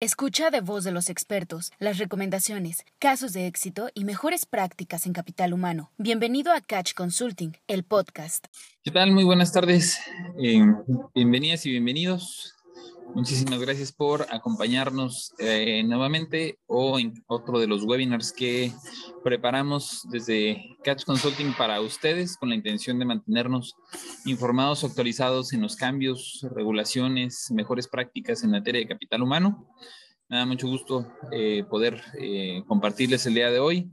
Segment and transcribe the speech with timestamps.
[0.00, 5.12] Escucha de voz de los expertos las recomendaciones, casos de éxito y mejores prácticas en
[5.12, 5.90] capital humano.
[5.98, 8.46] Bienvenido a Catch Consulting, el podcast.
[8.84, 9.10] ¿Qué tal?
[9.10, 9.98] Muy buenas tardes.
[10.40, 10.64] Eh,
[11.16, 12.54] bienvenidas y bienvenidos.
[13.14, 18.72] Muchísimas gracias por acompañarnos eh, nuevamente o en otro de los webinars que
[19.24, 23.74] preparamos desde Catch Consulting para ustedes con la intención de mantenernos
[24.24, 29.66] informados, actualizados en los cambios, regulaciones, mejores prácticas en materia de capital humano.
[30.28, 33.90] Me da mucho gusto eh, poder eh, compartirles el día de hoy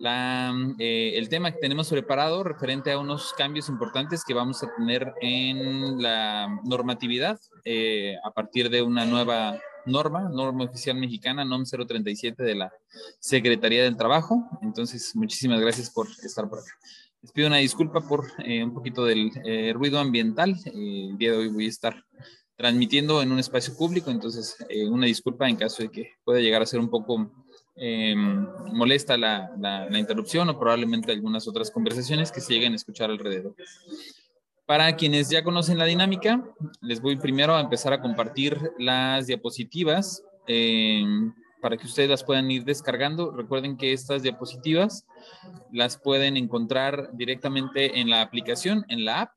[0.00, 4.74] la, eh, el tema que tenemos preparado referente a unos cambios importantes que vamos a
[4.74, 11.64] tener en la normatividad eh, a partir de una nueva norma, norma oficial mexicana, NOM
[11.64, 12.72] 037 de la
[13.18, 14.48] Secretaría del Trabajo.
[14.62, 16.72] Entonces, muchísimas gracias por estar por acá.
[17.20, 19.30] Les pido una disculpa por eh, un poquito del
[19.74, 20.56] ruido ambiental.
[20.64, 22.06] el día de hoy voy a estar
[22.56, 24.56] transmitiendo en un espacio público, entonces
[24.90, 27.30] una disculpa en caso de que pueda llegar a ser un poco
[27.82, 33.10] eh, molesta la, la, interrupción o probablemente algunas otras conversaciones que se lleguen a escuchar
[33.10, 33.54] alrededor.
[34.66, 36.44] Para quienes ya conocen la dinámica,
[36.82, 41.02] les voy primero a empezar a compartir las diapositivas eh,
[41.62, 43.30] para que ustedes las puedan ir descargando.
[43.30, 45.06] Recuerden que estas diapositivas
[45.72, 49.32] las pueden encontrar directamente en la aplicación, en la app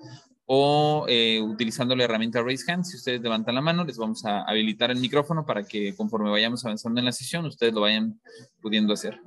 [0.52, 2.82] o eh, utilizando la herramienta Raise Hand.
[2.82, 6.64] Si ustedes levantan la mano, les vamos a habilitar el micrófono para que conforme vayamos
[6.64, 8.20] avanzando en la sesión, ustedes lo vayan
[8.60, 9.20] pudiendo hacer.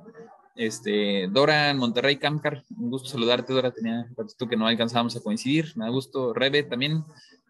[0.54, 3.70] Este, Dora en Monterrey, Camcar, un gusto saludarte, Dora.
[3.70, 5.72] Tenía tú que no alcanzábamos a coincidir.
[5.76, 6.34] Me da gusto.
[6.34, 7.02] Rebe también,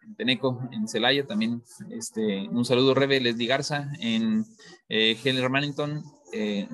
[0.07, 1.61] en Teneco, en Celaya también.
[1.91, 4.47] Este, un saludo, Rebe Leslie Garza, en
[4.89, 6.69] eh, Heller Martington, eh,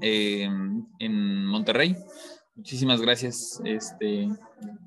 [0.00, 0.48] eh,
[1.00, 1.96] en Monterrey.
[2.58, 4.28] Muchísimas gracias este,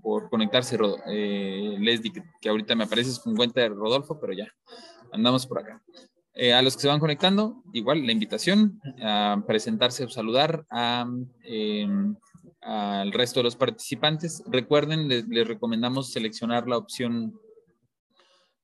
[0.04, 0.78] por conectarse,
[1.08, 2.12] eh, Leslie,
[2.42, 4.46] que, ahorita me apareces con cuenta de Rodolfo, pero ya
[5.14, 5.82] andamos por acá.
[6.34, 11.08] Eh, a los que se van conectando, igual la invitación a presentarse o saludar a,
[11.44, 12.14] em,
[12.60, 14.44] al resto de los participantes.
[14.48, 17.40] Recuerden, les, recomendamos seleccionar la opción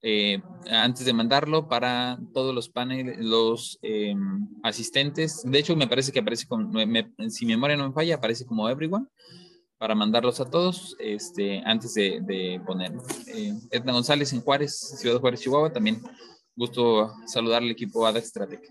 [0.01, 5.41] eh, antes de mandarlo para todos los paneles, los em, asistentes.
[5.43, 6.71] De hecho, me parece que aparece con,
[7.29, 9.07] si mi memoria no me falla, aparece como everyone
[9.77, 13.03] para mandarlos a todos este, antes de, de ponerlo.
[13.27, 16.01] Eh, Edna González en Juárez, Ciudad de Juárez, Chihuahua, también
[16.55, 18.67] gusto saludar al equipo ADA Stratec.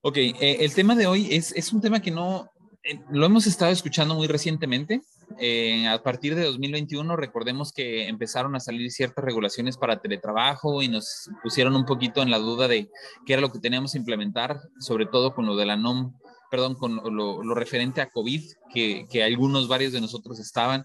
[0.00, 2.48] Ok, eh, el tema de hoy es, es un tema que no,
[2.84, 5.02] eh, lo hemos estado escuchando muy recientemente.
[5.38, 10.88] Eh, a partir de 2021, recordemos que empezaron a salir ciertas regulaciones para teletrabajo y
[10.88, 12.88] nos pusieron un poquito en la duda de
[13.26, 16.14] qué era lo que teníamos que implementar, sobre todo con lo de la NOM,
[16.50, 18.42] perdón, con lo, lo referente a COVID,
[18.72, 20.84] que, que algunos, varios de nosotros estaban.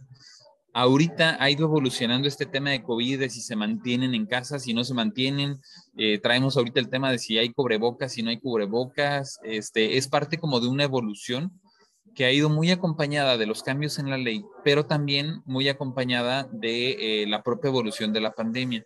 [0.74, 4.74] Ahorita ha ido evolucionando este tema de COVID, de si se mantienen en casa, si
[4.74, 5.60] no se mantienen.
[5.98, 9.40] Eh, traemos ahorita el tema de si hay cubrebocas, si no hay cubrebocas.
[9.44, 11.60] Este, es parte como de una evolución
[12.20, 16.50] que ha ido muy acompañada de los cambios en la ley, pero también muy acompañada
[16.52, 18.84] de eh, la propia evolución de la pandemia.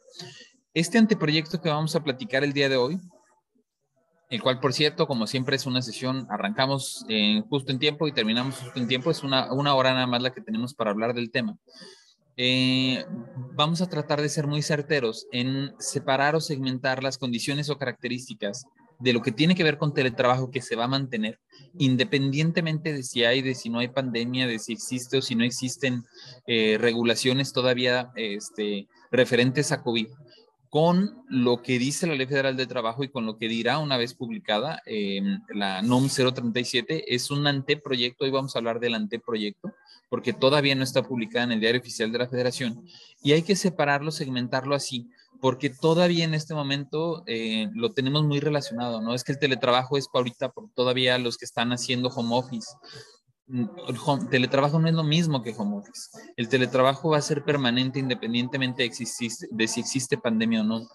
[0.76, 3.00] Este anteproyecto que vamos a platicar el día de hoy
[4.30, 7.08] el cual, por cierto, como siempre es una sesión, arrancamos
[7.50, 10.32] justo en tiempo y terminamos justo en tiempo, es una, una hora nada más la
[10.32, 11.58] que tenemos para hablar del tema.
[12.38, 13.04] Eh,
[13.56, 18.68] vamos a tratar de ser muy certeros en separar o segmentar las condiciones o características
[19.00, 21.40] de lo que tiene que ver con teletrabajo que se va a mantener,
[21.78, 25.44] independientemente de si hay, de si no hay pandemia, de si existe o si no
[25.44, 26.06] existen
[26.48, 30.08] eh, regulaciones todavía este, referentes a COVID,
[30.74, 33.96] con lo que dice la Ley Federal de Trabajo y con lo que dirá una
[33.96, 34.82] vez publicada
[35.50, 39.72] la NOM 037, es un anteproyecto, hoy vamos a hablar del anteproyecto,
[40.10, 42.88] porque todavía no está publicada en el Diario Oficial de la Federación,
[43.22, 45.12] y hay que separarlo, segmentarlo así,
[45.42, 49.14] porque todavía en este momento eh, lo tenemos muy relacionado, ¿no?
[49.14, 52.68] Es que el teletrabajo es ahorita por todavía los que están haciendo home office.
[53.48, 56.10] Mm, el teletrabajo no es lo mismo que home office.
[56.38, 60.88] El teletrabajo va a ser permanente independientemente de, si existe pandemia o no.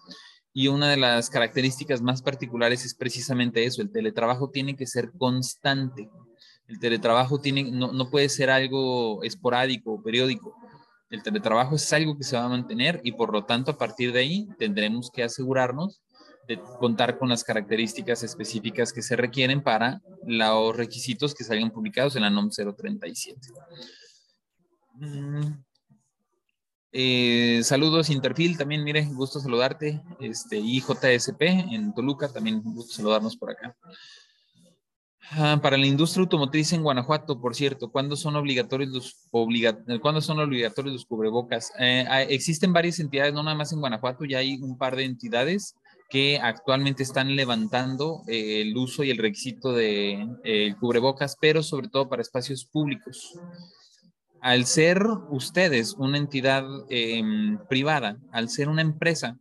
[0.54, 5.12] Y una de las características más particulares es precisamente eso, el teletrabajo tiene que ser
[5.12, 6.08] constante.
[6.66, 7.40] El teletrabajo
[7.70, 10.54] no puede ser algo esporádico o periódico
[11.10, 14.12] el teletrabajo es algo que se va a mantener y por lo tanto a partir
[14.12, 16.02] de ahí tendremos que asegurarnos
[16.46, 22.16] de contar con las características específicas que se requieren para los requisitos que salgan publicados
[22.16, 23.38] en la NOM 037.
[24.94, 25.68] Mm.
[26.90, 30.02] Eh, saludos Interfil, también mire, gusto saludarte.
[30.20, 33.76] Este, IJSP en Toluca, también gusto saludarnos por acá.
[35.36, 41.04] Para la industria automotriz en Guanajuato, por cierto, ¿cuándo son obligatorios los, son obligatorios los
[41.04, 41.70] cubrebocas?
[41.78, 45.74] Eh, existen varias entidades, no nada más en Guanajuato, ya hay un par de entidades
[46.08, 51.88] que actualmente están levantando eh, el uso y el requisito de eh, cubrebocas, pero sobre
[51.88, 53.38] todo para espacios públicos.
[54.40, 59.36] Al ser ustedes una entidad em, privada, al ser una empresa,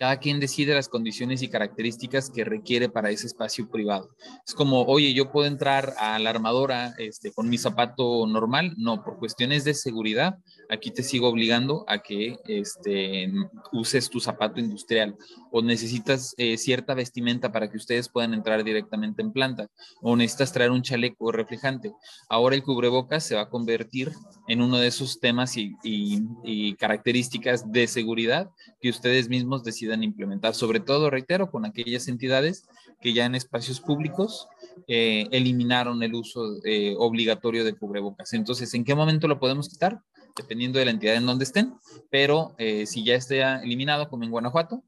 [0.00, 4.08] cada quien decide las condiciones y características que requiere para ese espacio privado.
[4.46, 8.72] Es como, oye, yo puedo entrar a la armadora este, con mi zapato normal.
[8.78, 10.38] No, por cuestiones de seguridad,
[10.70, 13.30] aquí te sigo obligando a que este,
[13.72, 15.16] uses tu zapato industrial
[15.50, 19.68] o necesitas eh, cierta vestimenta para que ustedes puedan entrar directamente en planta
[20.00, 21.92] o necesitas traer un chaleco reflejante.
[22.30, 24.12] Ahora el cubrebocas se va a convertir
[24.48, 28.48] en uno de esos temas y, y características de seguridad
[28.80, 29.62] que ustedes mismos
[30.02, 32.64] implementar, sobre todo, reitero, con aquellas entidades
[33.00, 34.46] que ya en espacios públicos
[34.86, 38.32] eh, eliminaron el uso eh, obligatorio de cubrebocas.
[38.32, 40.00] Entonces, ¿en qué momento lo podemos quitar?
[40.36, 41.74] Dependiendo de la entidad en donde estén,
[42.10, 44.82] pero eh, si ya esté eliminado, como en Guanajuato,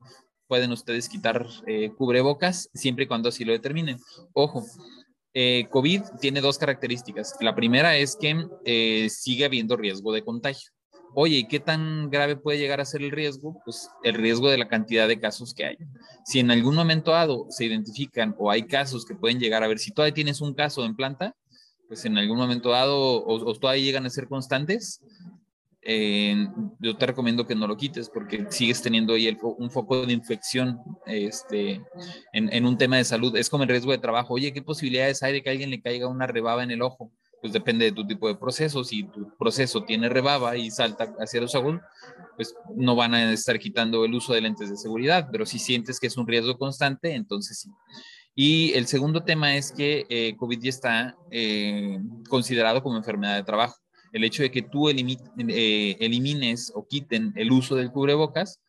[0.46, 1.46] pueden ustedes quitar
[1.96, 3.98] cubrebocas siempre y cuando así lo determinen.
[4.34, 4.62] Ojo,
[5.70, 7.36] COVID tiene dos características.
[7.40, 10.70] La primera es que sigue habiendo riesgo de contagio.
[11.14, 13.60] Oye, qué tan grave puede llegar a ser el riesgo?
[13.64, 15.76] Pues el riesgo de la cantidad de casos que hay.
[16.24, 19.78] Si en algún momento dado se identifican o hay casos que pueden llegar a ver,
[19.78, 21.34] si todavía tienes un caso en planta,
[21.88, 25.02] pues en algún momento dado o, todavía llegan a ser constantes,
[25.82, 26.46] eh,
[26.78, 30.78] yo te recomiendo que no lo quites porque sigues teniendo ahí un foco de infección
[31.06, 31.82] este,
[32.32, 33.36] en, en, un tema de salud.
[33.36, 34.34] Es como el riesgo de trabajo.
[34.34, 37.12] Oye, ¿qué posibilidades hay de que a alguien le caiga una rebaba en el ojo?
[37.42, 38.84] Pues depende de tu tipo de proceso.
[38.84, 41.80] Si tu proceso tiene rebaba y salta hacia los ojos,
[42.36, 45.98] pues no van a estar quitando el uso de lentes de seguridad, pero si sientes
[45.98, 47.70] que es un riesgo constante, entonces sí.
[48.36, 51.98] Y el segundo tema es que eh, COVID ya está eh,
[52.28, 53.76] considerado como enfermedad de trabajo.
[54.12, 58.60] El hecho de que tú eh, elimines o quiten el uso del cubrebocas,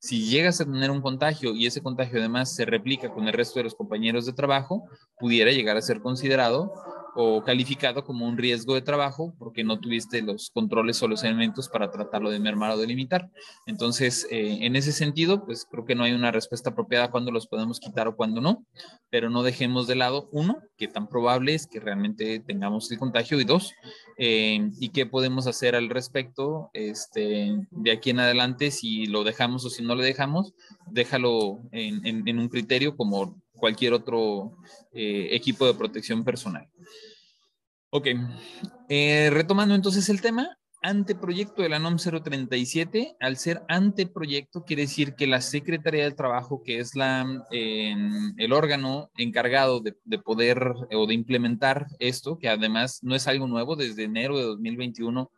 [0.00, 3.58] si llegas a tener un contagio y ese contagio además se replica con el resto
[3.58, 4.84] de los compañeros de trabajo,
[5.18, 6.72] pudiera llegar a ser considerado
[7.14, 11.68] o calificado como un riesgo de trabajo porque no tuviste los controles o los elementos
[11.68, 13.30] para tratarlo de mermar o de limitar.
[13.66, 17.46] Entonces, eh, en ese sentido, pues creo que no hay una respuesta apropiada cuando los
[17.46, 18.64] podemos quitar o cuando no,
[19.10, 23.40] pero no dejemos de lado, uno, que tan probable es que realmente tengamos el contagio
[23.40, 23.72] y dos,
[24.18, 29.64] eh, y qué podemos hacer al respecto este, de aquí en adelante, si lo dejamos
[29.64, 30.54] o si no lo dejamos,
[30.86, 34.56] déjalo en, en un criterio como cualquier otro
[34.92, 36.68] eh, equipo de protección personal.
[37.90, 38.06] Ok,
[38.88, 45.14] eh, retomando entonces el tema, anteproyecto de la NOM 037, al ser anteproyecto quiere decir
[45.14, 51.14] que la Secretaría del Trabajo, que es la, el órgano encargado de, poder o de
[51.14, 55.30] implementar esto, que además no es algo nuevo, desde enero de 2021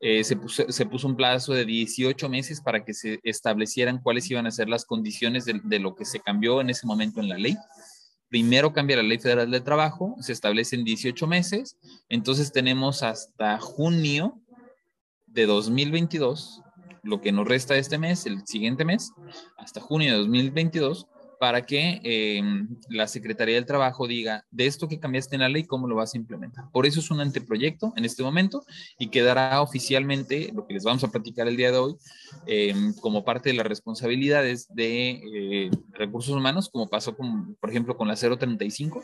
[0.00, 4.30] eh, se, puso, se, puso, un plazo de 18 meses para que se establecieran cuáles
[4.30, 7.28] iban a ser las condiciones de, de lo que se cambió en ese momento en
[7.28, 7.56] la ley.
[8.28, 11.78] Primero cambia la Ley Federal del Trabajo, se establece en 18 meses,
[12.10, 14.42] entonces tenemos hasta junio
[15.32, 16.62] de 2022,
[17.02, 19.12] lo que nos resta este mes, el siguiente mes,
[19.56, 21.06] hasta junio de 2022,
[21.38, 22.42] para que eh,
[22.88, 26.14] la Secretaría del Trabajo diga de esto que cambiaste en la ley, cómo lo vas
[26.14, 26.64] a implementar.
[26.72, 28.64] Por eso es un anteproyecto en este momento
[28.98, 31.96] y quedará oficialmente, lo que les vamos a platicar el día de hoy,
[32.46, 37.96] eh, como parte de las responsabilidades de eh, recursos humanos, como pasó, con, por ejemplo,
[37.96, 39.02] con la 035,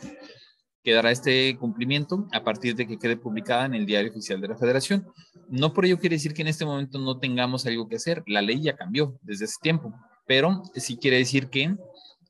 [0.85, 4.55] quedará este cumplimiento a partir de que quede publicada en el Diario Oficial de la
[4.55, 5.07] Federación.
[5.49, 8.23] No por ello quiere decir que en este momento no tengamos algo que hacer.
[8.27, 9.93] La ley ya cambió desde ese tiempo,
[10.27, 11.75] pero sí quiere decir que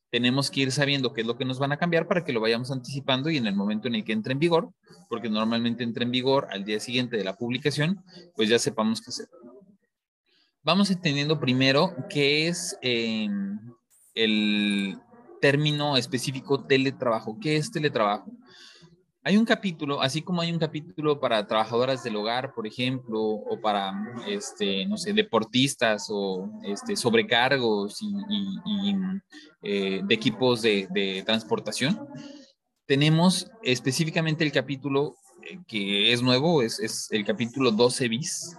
[0.09, 2.39] tenemos que ir sabiendo qué es lo que nos van a cambiar para que lo
[2.39, 4.69] vayamos anticipando y en el momento en el que entre en vigor,
[5.09, 8.01] porque normalmente entra en vigor al día siguiente de la publicación,
[8.37, 9.27] pues ya sepamos qué hacer.
[10.63, 13.27] Vamos entendiendo primero qué es eh,
[14.13, 14.97] el
[15.39, 17.37] término específico teletrabajo.
[17.39, 18.31] ¿Qué es teletrabajo?
[19.27, 23.59] Hay un capítulo, así como hay un capítulo para trabajadoras del hogar, por ejemplo, o
[23.59, 23.91] para,
[24.27, 28.95] este, no sé, deportistas o este, sobrecargos y,
[29.63, 32.07] eh, de equipos de, transportación,
[32.85, 35.15] tenemos específicamente el capítulo
[35.49, 38.55] eh, que es nuevo, es, es el capítulo 12 bis,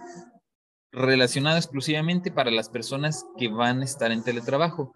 [0.91, 4.91] relacionado exclusivamente para las personas que van a estar en teletrabajo.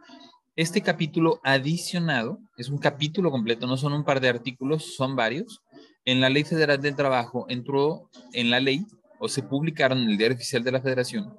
[0.58, 5.62] Este capítulo adicionado, es un capítulo completo, no son un par de artículos, son varios.
[6.04, 8.86] En la Ley Federal del Trabajo entró en la ley
[9.20, 11.34] o se publicaron en el Diario Oficial de la Federación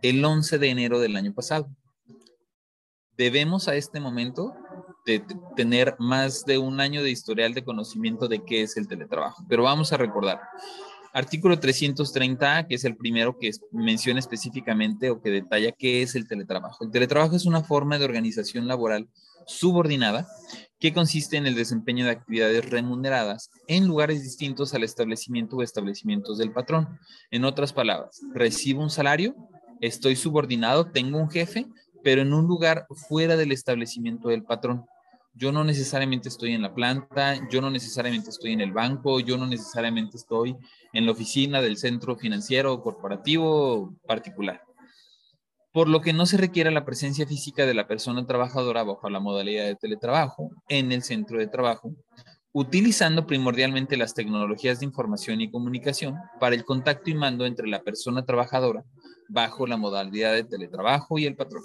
[0.00, 1.68] el 11 de enero del año pasado.
[3.18, 4.54] Debemos a este momento
[5.04, 5.22] de
[5.54, 9.64] tener más de un año de historial de conocimiento de qué es el teletrabajo, pero
[9.64, 10.40] vamos a recordar.
[11.12, 16.28] Artículo 330, que es el primero que menciona específicamente o que detalla qué es el
[16.28, 16.84] teletrabajo.
[16.84, 19.08] El teletrabajo es una forma de organización laboral
[19.46, 20.28] subordinada
[20.78, 26.38] que consiste en el desempeño de actividades remuneradas en lugares distintos al establecimiento o establecimientos
[26.38, 26.98] del patrón.
[27.30, 29.34] En otras palabras, recibo un salario,
[29.80, 31.66] estoy subordinado, tengo un jefe,
[32.04, 34.84] pero en un lugar fuera del establecimiento del patrón
[35.38, 39.38] yo no necesariamente estoy en la planta, yo no necesariamente estoy en el banco, yo
[39.38, 40.56] no necesariamente estoy
[40.92, 44.62] en la oficina del centro financiero corporativo particular.
[45.72, 49.20] Por lo que no se requiere la presencia física de la persona trabajadora bajo la
[49.20, 51.92] modalidad de teletrabajo en el centro de trabajo,
[52.50, 57.82] utilizando primordialmente las tecnologías de información y comunicación para el contacto y mando entre la
[57.82, 58.82] persona trabajadora
[59.28, 61.62] bajo la modalidad de teletrabajo y el patrón.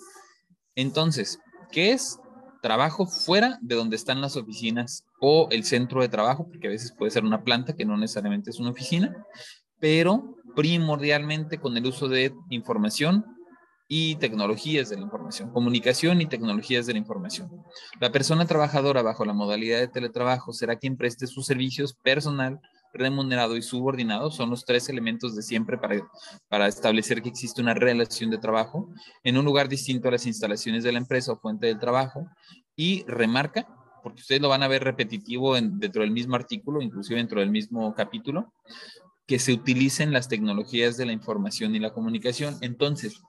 [0.75, 1.39] Entonces,
[1.71, 2.19] ¿qué es?
[2.63, 6.93] Trabajo fuera de donde están las oficinas o el centro de trabajo, porque a veces
[6.97, 9.13] puede ser una planta que no necesariamente es una oficina,
[9.79, 13.25] pero primordialmente con el uso de información
[13.89, 17.51] y tecnologías de la información, comunicación y tecnologías de la información.
[17.99, 22.61] La persona trabajadora bajo la modalidad de teletrabajo será quien preste sus servicios personal,
[22.93, 24.31] remunerado y subordinado.
[24.31, 26.07] Son los tres elementos de siempre para,
[26.47, 28.89] para establecer que existe una relación de trabajo
[29.23, 32.27] en un lugar distinto a las instalaciones de la empresa o fuente del trabajo.
[32.75, 33.67] Y remarca,
[34.01, 37.93] porque ustedes lo van a ver repetitivo dentro del mismo artículo, inclusive dentro del mismo
[37.93, 38.53] capítulo,
[39.27, 42.57] que se utilicen las tecnologías de la información y la comunicación.
[42.61, 43.21] Entonces,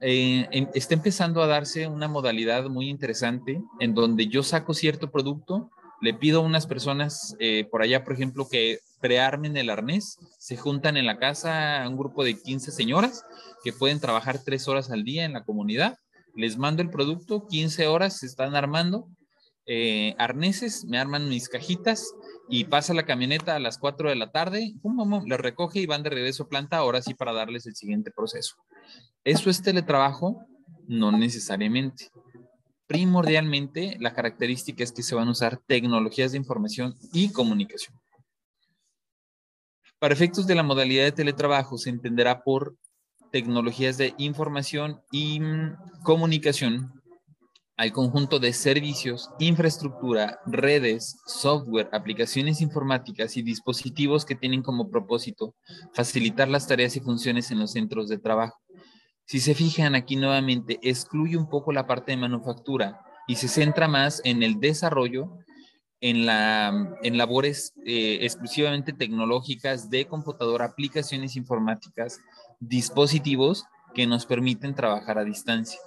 [0.00, 5.10] eh, em, está empezando a darse una modalidad muy interesante en donde yo saco cierto
[5.10, 10.16] producto, le pido a unas personas eh, por allá, por ejemplo, que prearmen el arnés,
[10.38, 13.24] se juntan en la casa un grupo de 15 señoras
[13.62, 15.98] que pueden trabajar tres horas al día en la comunidad,
[16.34, 19.08] les mando el producto, 15 horas se están armando
[19.66, 22.14] eh, arneses, me arman mis cajitas
[22.48, 26.02] y pasa la camioneta a las 4 de la tarde, pum, les recoge y van
[26.02, 28.56] de regreso a planta, ahora sí para darles el siguiente proceso.
[29.24, 30.46] ¿Eso es teletrabajo?
[30.88, 32.10] No necesariamente
[32.92, 37.98] primordialmente la característica es que se van a usar tecnologías de información y comunicación.
[40.02, 42.74] Para efectos de la modalidad de teletrabajo se entenderá por
[43.30, 46.90] tecnologías de información y mm, comunicación
[47.76, 55.54] al conjunto de servicios, infraestructura, redes, software, aplicaciones informáticas y dispositivos que tienen como propósito
[55.94, 58.58] facilitar las tareas y funciones en los centros de trabajo.
[59.24, 63.86] Si se fijan aquí nuevamente, excluye un poco la parte de manufactura y se centra
[63.86, 65.38] más en el desarrollo,
[66.02, 72.20] en, la, en labores eh, exclusivamente tecnológicas de computadora, aplicaciones informáticas,
[72.58, 75.78] dispositivos que nos permiten trabajar a distancia,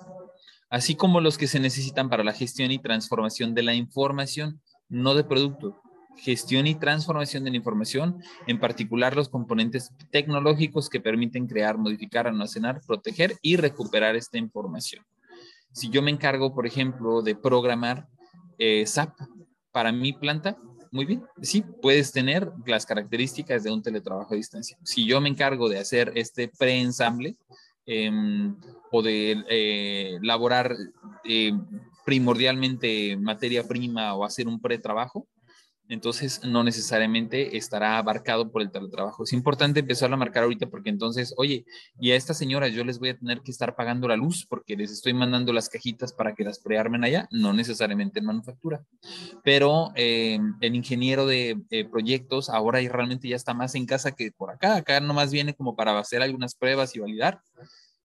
[0.70, 5.16] así como los que se necesitan para la gestión y transformación de la información, no
[5.16, 5.82] de producto,
[6.18, 12.26] gestión y transformación de la información, en particular los componentes tecnológicos que permiten crear, modificar,
[12.26, 15.04] almacenar, proteger y recuperar esta información.
[15.74, 18.08] Si yo me encargo, por ejemplo, de programar
[18.58, 19.20] eh, SAP
[19.76, 20.58] para mi planta,
[20.90, 24.78] muy bien, sí, puedes tener las características de un teletrabajo a distancia.
[24.84, 27.36] Si yo me encargo de hacer este preensamble
[27.86, 28.10] eh,
[28.90, 30.74] o de eh, elaborar
[31.26, 31.52] eh,
[32.06, 35.28] primordialmente materia prima o hacer un pretrabajo,
[35.90, 39.24] entonces no necesariamente estará abarcado por el teletrabajo.
[39.24, 41.66] Es importante empezarlo a marcar ahorita porque entonces, oye,
[42.00, 44.76] y a estas señoras yo les voy a tener que estar pagando la luz porque
[44.76, 48.84] les estoy mandando las cajitas para que las prearmen allá, no necesariamente en manufactura.
[49.44, 54.32] Pero eh, el ingeniero de eh, proyectos ahora realmente ya está más en casa que
[54.32, 54.78] por acá.
[54.78, 57.42] Acá nomás viene como para hacer algunas pruebas y validar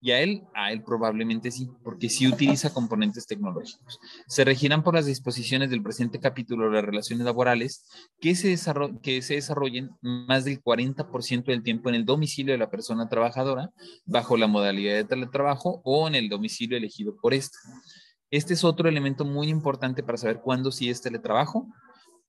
[0.00, 3.98] y a él, a él probablemente sí, porque sí utiliza componentes tecnológicos.
[4.26, 7.84] Se regirán por las disposiciones del presente capítulo de las relaciones laborales
[8.20, 8.56] que se,
[9.02, 13.70] que se desarrollen más del 40% del tiempo en el domicilio de la persona trabajadora,
[14.04, 17.58] bajo la modalidad de teletrabajo o en el domicilio elegido por esta.
[18.30, 21.68] Este es otro elemento muy importante para saber cuándo sí es teletrabajo.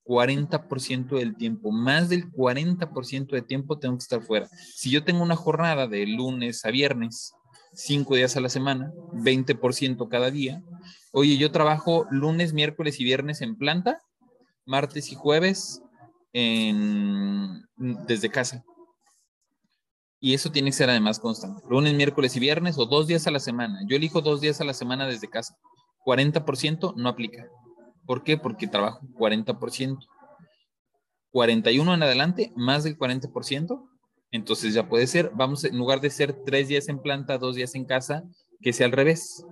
[0.05, 4.47] 40% del tiempo, más del 40% de tiempo tengo que estar fuera.
[4.73, 7.33] Si yo tengo una jornada de lunes a viernes
[7.77, 10.63] cinco días a la semana, 20% cada día.
[11.13, 14.01] Oye, yo trabajo lunes, miércoles y viernes en planta,
[14.65, 15.81] martes y jueves
[17.77, 18.63] desde casa.
[20.19, 21.61] Y eso tiene que ser además constante.
[21.69, 23.79] Lunes, miércoles y viernes o dos días a la semana.
[23.87, 25.55] Yo elijo dos días a la semana desde casa.
[26.05, 27.47] 40% no aplica.
[28.05, 28.37] ¿Por qué?
[28.37, 29.99] Porque trabajo 40%.
[31.31, 33.87] 41 en adelante, más del 40%,
[34.31, 37.75] entonces ya puede ser, vamos, en lugar de ser tres días en planta, dos días
[37.75, 38.23] en casa,
[38.61, 39.45] que sea al revés.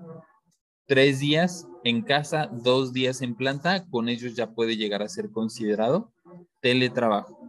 [0.87, 5.31] Tres días en casa, dos días en planta, con ellos ya puede llegar a ser
[5.31, 6.11] considerado
[6.61, 7.39] teletrabajo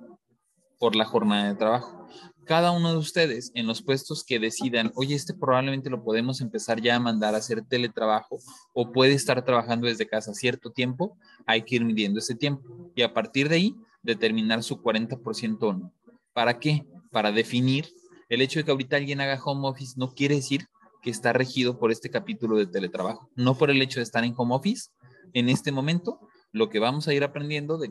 [0.78, 2.06] por la jornada de trabajo.
[2.45, 6.80] Cada uno de ustedes en los puestos que decidan, oye, este probablemente lo podemos empezar
[6.80, 8.38] ya a mandar a hacer teletrabajo
[8.73, 13.02] o puede estar trabajando desde casa cierto tiempo, hay que ir midiendo ese tiempo y
[13.02, 15.92] a partir de ahí determinar su 40% o no.
[16.37, 16.85] ¿Para qué?
[17.16, 17.88] para definir
[18.28, 20.69] el hecho de que ahorita alguien haga home office no quiere decir
[21.00, 24.35] que está regido por este capítulo de teletrabajo, no por el hecho de estar en
[24.37, 24.90] home office
[25.33, 26.21] en este momento.
[26.52, 27.88] Lo que vamos a ir aprendiendo de,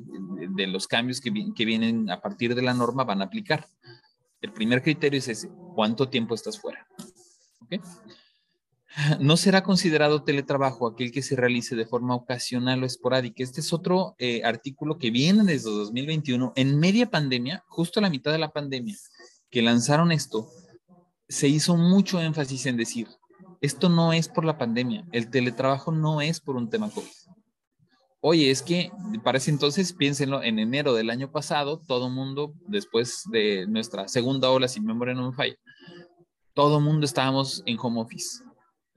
[0.67, 3.65] los cambios que, que, vienen a partir de la norma van a aplicar.
[4.41, 6.85] El primer criterio es ese, ¿cuánto tiempo estás fuera?
[9.19, 13.43] No será considerado teletrabajo aquel que se realice de forma ocasional o esporádica.
[13.43, 18.09] Este es otro eh, artículo que viene desde 2021, en media pandemia, justo a la
[18.09, 18.95] mitad de la pandemia
[19.49, 20.49] que lanzaron esto,
[21.27, 23.07] se hizo mucho énfasis en decir,
[23.61, 27.07] esto no es por la pandemia, el teletrabajo no es por un tema COVID.
[28.19, 28.91] Oye, es que
[29.23, 34.49] para ese entonces, piénsenlo, en enero del año pasado, todo mundo, después de nuestra segunda
[34.49, 35.55] ola, si memoria no me falla,
[36.53, 38.43] todo mundo estábamos en home office.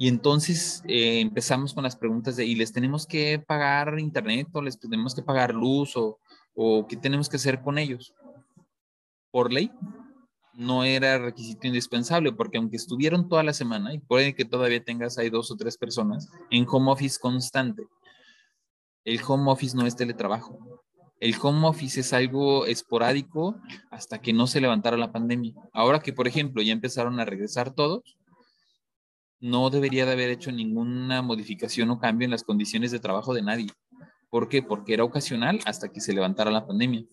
[0.01, 4.63] Y entonces eh, empezamos con las preguntas de, ¿y les tenemos que pagar internet o
[4.63, 6.21] les tenemos que pagar luz o,
[6.55, 8.15] o qué tenemos que hacer con ellos?
[9.33, 9.73] Por ley,
[10.55, 15.17] no era requisito indispensable, porque aunque estuvieron toda la semana, y puede que todavía tengas
[15.17, 17.85] ahí dos o tres personas en home office constante,
[19.05, 20.59] el home office no es teletrabajo.
[21.21, 23.57] El home office es algo esporádico
[23.91, 25.55] hasta que no se levantara la pandemia.
[25.73, 28.18] Ahora que, por ejemplo, ya empezaron a regresar todos,
[29.41, 33.43] no debería de haber hecho ninguna modificación o cambio en las condiciones de trabajo de
[33.43, 33.69] nadie.
[34.31, 34.63] ¿Por qué?
[34.63, 37.05] Porque era ocasional hasta que se levantara la pandemia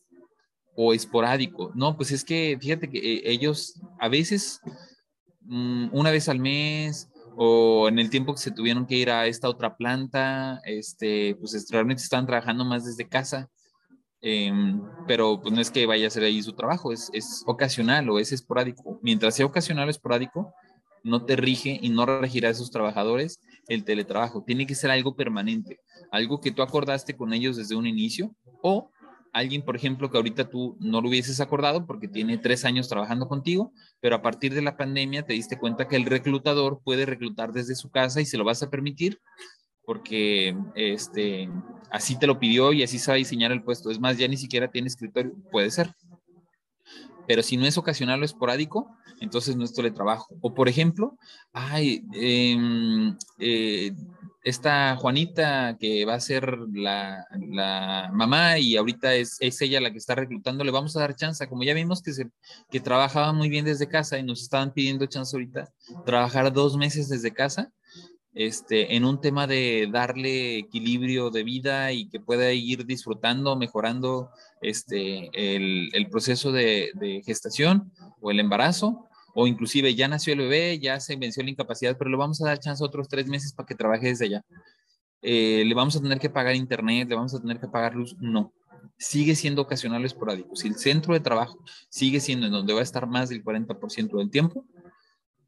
[0.75, 1.71] o esporádico.
[1.75, 4.59] No, pues es que fíjate que eh, ellos a veces
[5.41, 9.27] mm, una vez al mes o en el tiempo que se tuvieron que ir a
[9.27, 13.49] esta otra planta, este, pues realmente están trabajando más desde casa.
[14.21, 18.09] Em, pero pues no es que vaya a ser ahí su trabajo, es, es ocasional
[18.09, 18.99] o es esporádico.
[19.03, 20.53] Mientras sea ocasional o esporádico,
[21.05, 24.43] no te rige y no regirá a esos trabajadores el teletrabajo.
[24.43, 25.79] Tiene que ser algo permanente,
[26.11, 28.89] algo que tú acordaste con ellos desde un inicio o
[29.31, 33.27] alguien, por ejemplo, que ahorita tú no lo hubieses acordado porque tiene tres años trabajando
[33.27, 37.51] contigo, pero a partir de la pandemia te diste cuenta que el reclutador puede reclutar
[37.53, 39.19] desde su casa y se lo vas a permitir
[39.85, 41.49] porque este,
[41.91, 43.91] así te lo pidió y así a diseñar el puesto.
[43.91, 45.93] Es más, ya ni siquiera tiene escritorio, puede ser.
[47.27, 50.35] Pero si no es ocasional o esporádico, entonces no es teletrabajo.
[50.41, 51.17] O por ejemplo,
[51.53, 53.91] ay, em, eh,
[54.45, 57.25] esta Juanita que va a ser la,
[58.13, 61.63] mamá y ahorita es, ella la que está reclutando, le vamos a dar chance, como
[61.63, 62.29] ya vimos que, se,
[62.69, 65.73] que trabajaba muy bien desde casa y nos estaban pidiendo chance ahorita,
[66.05, 67.71] trabajar dos meses desde casa,
[68.35, 74.29] este, en un tema de darle equilibrio de vida y que pueda ir disfrutando, mejorando
[74.61, 80.39] este, el, el proceso de, de gestación o el embarazo o inclusive ya nació el
[80.39, 83.51] bebé, ya se venció la incapacidad, pero le vamos a dar chance otros tres meses
[83.51, 84.45] para que trabaje desde allá.
[85.21, 88.15] Eh, le vamos a tener que pagar internet, le vamos a tener que pagar luz,
[88.19, 88.53] no.
[88.97, 90.55] Sigue siendo ocasional o esporádico.
[90.55, 94.17] Si el centro de trabajo sigue siendo en donde va a estar más del 40%
[94.17, 94.65] del tiempo,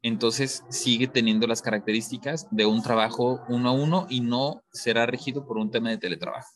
[0.02, 5.46] entonces sigue teniendo las características de un trabajo uno a uno y no será regido
[5.46, 6.50] por un tema de teletrabajo.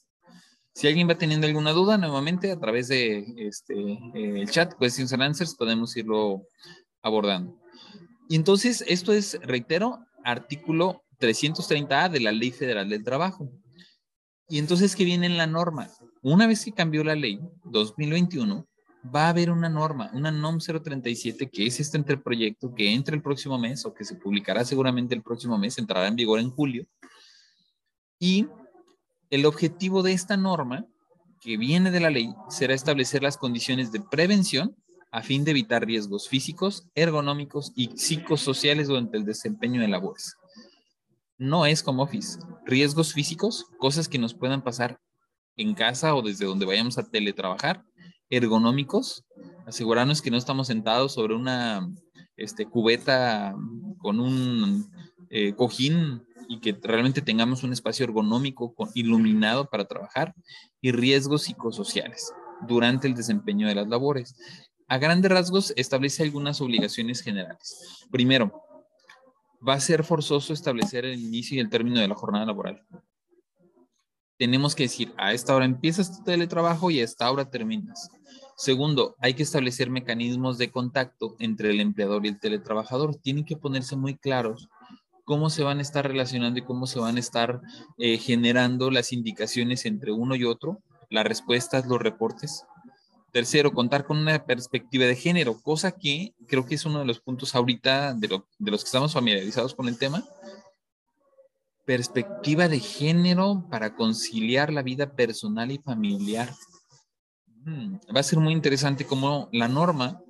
[0.74, 5.12] Si alguien va teniendo alguna duda, nuevamente a través de este, eh, el chat, questions
[5.12, 6.46] and answers, podemos irlo
[7.02, 7.58] abordando.
[8.28, 13.50] Y entonces, esto es, reitero, artículo 330A de la Ley Federal del Trabajo.
[14.48, 15.90] Y entonces, ¿qué viene en la norma?
[16.22, 18.66] Una vez que cambió la ley 2021,
[19.04, 23.22] va a haber una norma, una NOM 037, que es este proyecto que entra el
[23.22, 26.86] próximo mes o que se publicará seguramente el próximo mes, entrará en vigor en julio.
[28.18, 28.46] Y
[29.30, 30.86] el objetivo de esta norma,
[31.40, 34.76] que viene de la ley, será establecer las condiciones de prevención
[35.10, 40.36] a fin de evitar riesgos físicos, ergonómicos y psicosociales durante el desempeño de labores.
[41.36, 42.38] No es como Office.
[42.64, 45.00] Riesgos físicos, cosas que nos puedan pasar
[45.56, 47.84] en casa o desde donde vayamos a teletrabajar,
[48.32, 49.24] ergonómicos,
[49.66, 51.86] asegurarnos que no estamos sentados sobre una
[52.36, 53.54] este, cubeta
[53.98, 54.90] con un
[55.28, 60.34] eh, cojín y que realmente tengamos un espacio ergonómico iluminado para trabajar
[60.80, 62.32] y riesgos psicosociales
[62.66, 64.34] durante el desempeño de las labores.
[64.88, 68.06] A grandes rasgos establece algunas obligaciones generales.
[68.10, 68.62] Primero,
[69.66, 72.82] va a ser forzoso establecer el inicio y el término de la jornada laboral
[74.38, 78.10] tenemos que decir, a esta hora empiezas tu teletrabajo y a esta hora terminas.
[78.56, 83.16] Segundo, hay que establecer mecanismos de contacto entre el empleador y el teletrabajador.
[83.16, 84.68] Tienen que ponerse muy claros
[85.24, 87.60] cómo se van a estar relacionando y cómo se van a estar
[87.98, 92.64] eh, generando las indicaciones entre uno y otro, las respuestas, los reportes.
[93.32, 97.20] Tercero, contar con una perspectiva de género, cosa que creo que es uno de los
[97.20, 100.22] puntos ahorita de, de los que estamos familiarizados con el tema,
[101.84, 106.52] perspectiva de género para conciliar la vida personal y familiar.
[107.64, 110.20] Mm, va a ser muy interesante cómo la norma,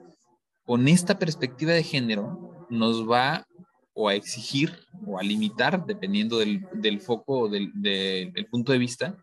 [0.64, 3.46] con esta perspectiva de género, nos va
[3.94, 9.16] o a exigir o a limitar, dependiendo del, foco o del, del punto de vista,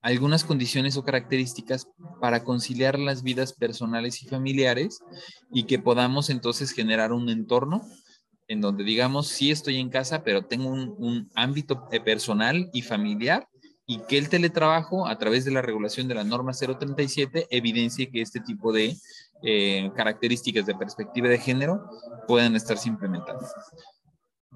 [0.00, 1.88] algunas condiciones o características
[2.20, 5.00] para conciliar las vidas personales y familiares
[5.52, 7.82] y que podamos entonces generar un entorno
[8.48, 13.46] en donde digamos, sí estoy en casa, pero tengo un, ámbito eh, personal y familiar
[13.86, 18.22] y que el teletrabajo, a través de la regulación de la norma 037, evidencie que
[18.22, 18.96] este tipo de
[19.42, 21.88] eh, características de perspectiva de género
[22.26, 23.46] puedan estarse implementando.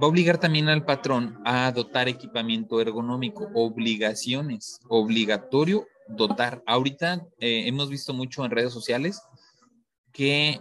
[0.03, 6.63] Va a obligar también al patrón a dotar equipamiento ergonómico, obligaciones, obligatorio dotar.
[6.67, 9.23] Ahorita eh, hemos visto mucho en redes sociales
[10.13, 10.61] que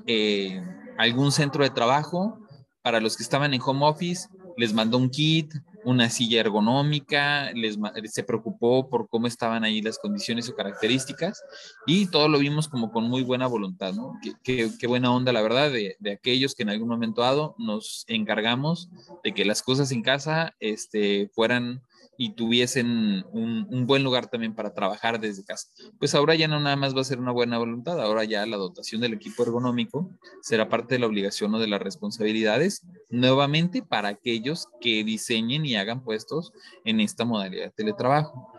[0.98, 2.41] algún centro de trabajo
[2.82, 7.78] para los que estaban en home office, les mandó un kit, una silla ergonómica, les,
[8.06, 11.44] se preocupó por cómo estaban ahí las condiciones o características
[11.88, 14.14] y todo lo vimos como con muy buena voluntad, ¿no?
[14.44, 18.90] Qué, buena onda, la verdad, de, de, aquellos que en algún momento dado nos encargamos
[19.24, 21.82] de que las cosas en casa este, fueran
[22.22, 25.70] y tuviesen un, buen lugar también para trabajar desde casa.
[25.98, 28.58] Pues ahora ya no nada más va a ser una buena voluntad, ahora ya la
[28.58, 30.08] dotación del equipo ergonómico
[30.44, 35.78] será parte de la obligación o de las responsabilidades nuevamente para aquellos que diseñen y
[35.78, 36.52] hagan puestos
[36.86, 38.54] en esta modalidad de teletrabajo.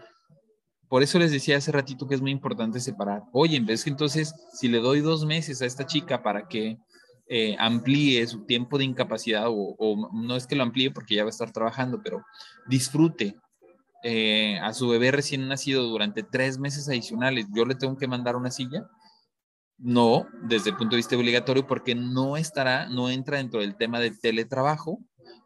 [0.88, 3.22] Por eso les decía hace ratito que es muy importante separar.
[3.32, 6.78] Oye, en vez que entonces, si le doy dos meses a esta chica para que
[7.28, 11.28] eh, amplíe su tiempo de incapacidad o, no es que lo amplíe porque ya va
[11.28, 12.22] a estar trabajando, pero
[12.66, 13.36] disfrute
[14.02, 18.36] eh, a su bebé recién nacido durante tres meses adicionales, yo le tengo que mandar
[18.36, 18.88] una silla.
[19.78, 23.98] No, desde el punto de vista obligatorio, porque no estará, no entra dentro del tema
[23.98, 25.00] del teletrabajo,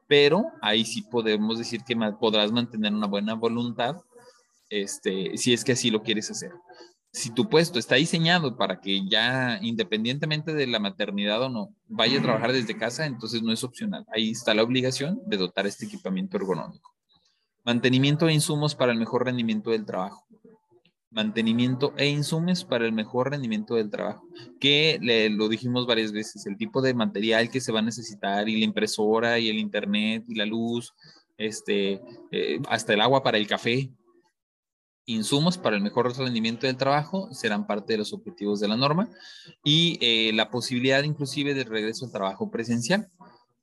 [0.07, 3.97] pero ahí sí podemos decir que podrás mantener una buena voluntad,
[4.69, 6.53] este, si es que así lo quieres hacer.
[7.13, 12.19] Si tu puesto está diseñado para que ya, independientemente de la maternidad o no, vaya
[12.19, 14.05] a trabajar desde casa, entonces no es opcional.
[14.15, 16.96] Ahí está la obligación de dotar este equipamiento ergonómico.
[17.67, 20.25] Mantenimiento e insumos para el mejor rendimiento del trabajo.
[21.11, 24.25] Mantenimiento e insumos para el mejor rendimiento del trabajo.
[24.61, 25.01] Que
[25.33, 28.65] lo dijimos varias veces, el tipo de material que se va a necesitar y la
[28.65, 30.95] impresora y el internet y la luz,
[31.39, 32.01] este,
[32.31, 33.91] eh, hasta el agua para el café.
[35.05, 39.09] Insumos para el mejor rendimiento del trabajo serán parte de los objetivos de la norma
[39.65, 43.09] y eh, la posibilidad inclusive de regreso al trabajo presencial.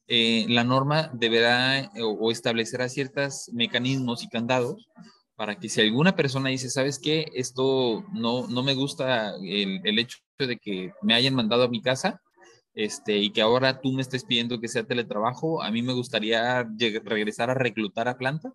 [0.07, 4.89] Eh, la norma deberá eh, o, establecerá ciertos mecanismos y candados
[5.35, 7.25] para que si alguna persona dice, ¿sabes qué?
[7.33, 11.81] Esto no, no me gusta el, el, hecho de que me hayan mandado a mi
[11.81, 12.21] casa
[12.75, 16.63] este, y que ahora tú me estés pidiendo que sea teletrabajo, a mí me gustaría
[17.05, 18.53] regresar a reclutar a planta.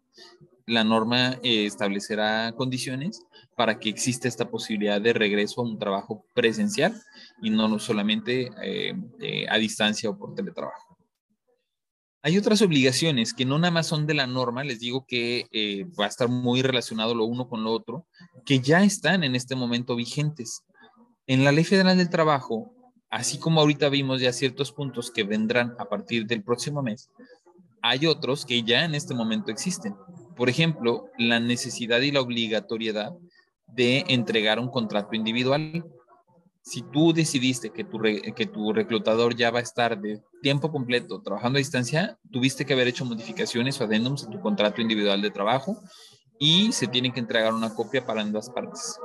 [0.66, 3.22] La norma eh, establecerá condiciones
[3.56, 6.94] para que exista esta posibilidad de regreso a un trabajo presencial
[7.42, 8.50] y no solamente
[9.48, 10.87] a distancia o por teletrabajo.
[12.22, 15.86] Hay otras obligaciones que no nada más son de la norma, les digo que eh,
[15.98, 18.06] va a estar muy relacionado lo uno con lo otro,
[18.44, 20.64] que ya están en este momento vigentes.
[21.26, 22.72] En la Ley Federal del Trabajo,
[23.08, 27.08] así como ahorita vimos ya ciertos puntos que vendrán a partir del próximo mes,
[27.82, 29.94] hay otros que ya en este momento existen.
[30.36, 33.12] Por ejemplo, la necesidad y la obligatoriedad
[33.66, 35.84] de entregar un contrato individual
[36.62, 41.20] si tú decidiste que tu, que tu reclutador ya va a estar de tiempo completo
[41.22, 45.30] trabajando a distancia, tuviste que haber hecho modificaciones o adendums a tu contrato individual de
[45.30, 45.80] trabajo
[46.38, 48.98] y se tiene que entregar una copia para ambas partes.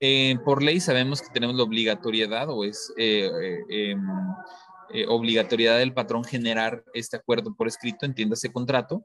[0.00, 3.30] Eh, por ley sabemos que tenemos la obligatoriedad o es eh,
[3.68, 4.04] eh, em,
[5.08, 9.04] obligatoriedad del patrón generar este acuerdo por escrito, entiéndase contrato,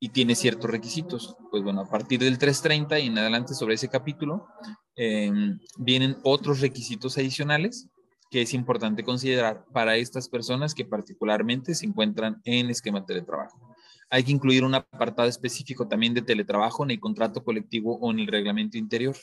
[0.00, 1.36] y tiene ciertos requisitos.
[1.50, 4.48] Pues bueno, a partir del 330 y en adelante sobre ese capítulo,
[4.96, 7.86] Em, vienen otros requisitos adicionales
[8.30, 13.60] que es importante considerar para estas personas que particularmente se encuentran en esquema de teletrabajo.
[14.08, 18.20] Hay que incluir un apartado específico también de teletrabajo en el contrato colectivo o en
[18.20, 19.16] el reglamento interior.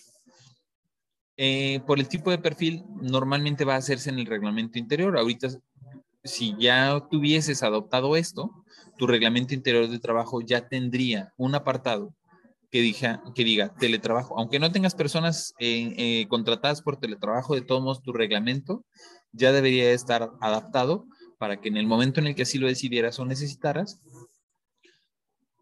[1.37, 5.17] Eh, por el tipo de perfil, normalmente va a hacerse en el reglamento interior.
[5.17, 5.47] Ahorita,
[6.23, 8.63] si ya tuvieses adoptado esto,
[8.97, 12.13] tu reglamento interior de trabajo ya tendría un apartado
[12.73, 14.35] que diga, que teletrabajo.
[14.39, 18.83] Aunque no tengas personas eh, contratadas por teletrabajo, de todos modos tu reglamento
[19.31, 21.05] ya debería estar adaptado
[21.37, 23.99] para que en el momento en el que así lo decidieras o necesitaras,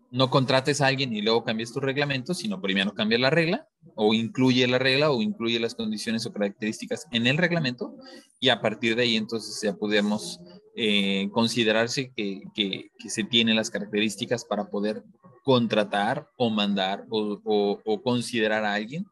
[0.09, 4.13] no contrates a alguien y luego cambies tu reglamento, sino primero cambia la regla o
[4.13, 7.93] incluye la regla o incluye las condiciones o características en el reglamento
[8.39, 10.39] y a partir de ahí entonces ya podemos
[10.77, 15.03] eh, considerarse que, que, que, se tienen las características para poder
[15.43, 19.05] contratar o mandar o, considerar a alguien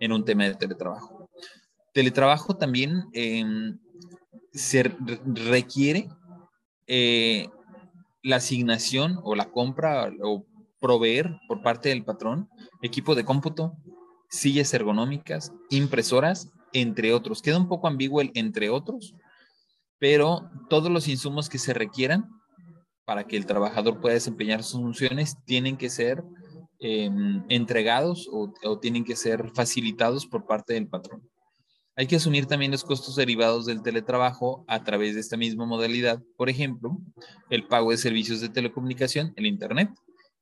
[0.00, 1.28] en un tema de teletrabajo.
[1.92, 3.78] Teletrabajo también em,
[4.52, 6.08] se requiere
[6.86, 7.48] eh,
[8.22, 10.44] la asignación o la compra o
[10.80, 12.48] proveer por parte del patrón
[12.82, 13.76] equipo de cómputo,
[14.28, 17.42] sillas ergonómicas, impresoras, entre otros.
[17.42, 19.14] Queda un poco ambiguo el entre otros,
[19.98, 22.37] pero todos los insumos que se requieran
[23.08, 26.22] para que el trabajador pueda desempeñar sus funciones tienen que ser
[26.78, 31.26] em, entregados o, tienen que ser facilitados por parte del patrón.
[31.96, 36.22] Hay que asumir también los costos derivados del teletrabajo a través de esta misma modalidad,
[36.36, 36.98] por ejemplo,
[37.48, 39.88] el pago de servicios de telecomunicación, el Internet,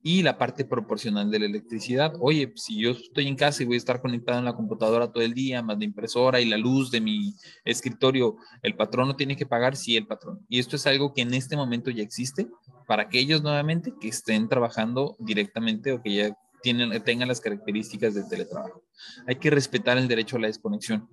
[0.07, 2.13] y la parte proporcional de la electricidad.
[2.21, 5.25] Oye, si yo estoy en casa y voy a estar conectado en la computadora todo
[5.25, 9.37] el día, más la impresora y la luz de mi escritorio, ¿el patrón no tiene
[9.37, 9.75] que pagar?
[9.75, 10.47] Sí, el patrón.
[10.49, 12.47] Y esto es algo que en este momento ya existe
[12.87, 18.29] para aquellos nuevamente que estén trabajando directamente o que ya tienen, tengan las características del
[18.29, 18.85] teletrabajo.
[19.27, 21.09] Hay que respetar el derecho a la desconexión.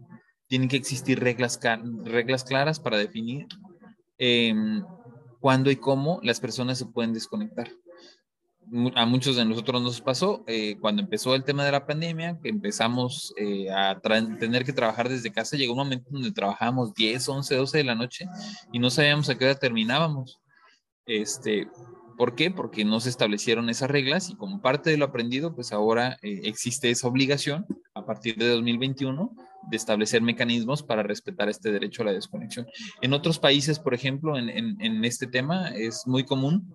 [0.45, 1.59] Tienen que existir reglas,
[2.03, 3.47] reglas claras para definir
[4.19, 4.53] eh,
[5.39, 7.71] cuándo y cómo las personas se pueden desconectar
[8.95, 12.49] a muchos de nosotros nos pasó eh, cuando empezó el tema de la pandemia, que
[12.49, 13.99] empezamos eh, a
[14.39, 17.95] tener que trabajar desde casa, llegó un momento donde trabajábamos 10, 11, 12 de la
[17.95, 18.25] noche
[18.71, 20.39] y no sabíamos a qué hora terminábamos.
[21.05, 21.67] Este,
[22.17, 22.49] ¿Por qué?
[22.49, 26.41] Porque no se establecieron esas reglas y como parte de lo aprendido, pues ahora eh,
[26.43, 29.35] existe esa obligación a partir de 2021
[29.69, 32.65] de establecer mecanismos para respetar este derecho a la desconexión.
[33.01, 36.73] En otros países, por ejemplo, en, en, en este tema es muy común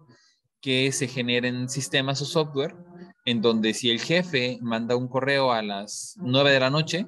[0.60, 2.74] que se generen sistemas o software
[3.24, 7.06] en donde si el jefe manda un correo a las 9 de la noche,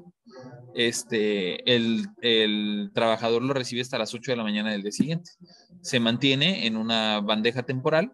[0.75, 5.31] este, el, el, trabajador lo recibe hasta las 8 de la mañana del día siguiente.
[5.81, 8.13] Se mantiene en una bandeja temporal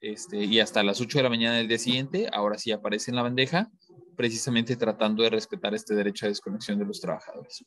[0.00, 3.16] este, y hasta las 8 de la mañana del día siguiente, ahora sí aparece en
[3.16, 3.70] la bandeja,
[4.16, 7.64] precisamente tratando de respetar este derecho a desconexión de los trabajadores.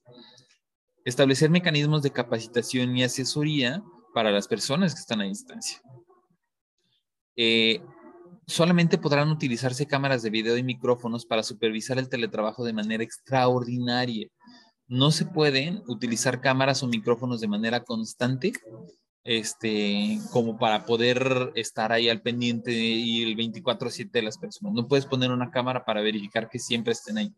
[1.04, 5.82] Establecer mecanismos de capacitación y asesoría para las personas que están a distancia.
[7.36, 7.82] Eh,
[8.48, 14.28] solamente podrán utilizarse cámaras de video y micrófonos para supervisar el teletrabajo de manera extraordinaria.
[14.88, 18.54] No se pueden utilizar cámaras o micrófonos de manera constante,
[19.24, 24.74] este, como para poder estar ahí al pendiente y el 24/7 de las personas.
[24.74, 27.34] No puedes poner una cámara para verificar que siempre estén ahí.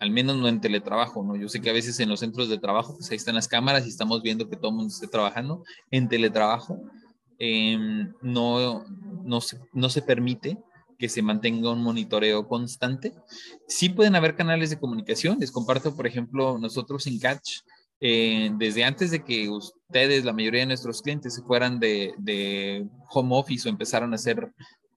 [0.00, 1.36] Al menos no en teletrabajo, ¿no?
[1.36, 3.86] Yo sé que a veces en los centros de trabajo, pues ahí están las cámaras
[3.86, 5.62] y estamos viendo que todo el mundo esté trabajando.
[5.90, 6.80] En teletrabajo,
[7.38, 8.84] Em, no,
[9.24, 10.58] no, se, no se permite
[10.98, 13.12] que se mantenga un monitoreo constante.
[13.66, 15.38] Sí pueden haber canales de comunicación.
[15.40, 17.60] Les comparto, por ejemplo, nosotros en Catch,
[18.00, 22.86] eh, desde antes de que ustedes, la mayoría de nuestros clientes, se fueran de, de,
[23.10, 24.52] home office o empezaron a hacer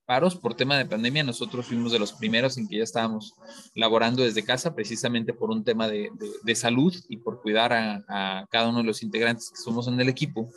[0.05, 3.33] paros por tema de pandemia, nosotros fuimos de los primeros en que ya estábamos
[3.75, 6.09] laborando desde casa, precisamente por un tema de,
[6.43, 9.99] de, salud y por cuidar a, a, cada uno de los integrantes que somos en
[9.99, 10.49] el equipo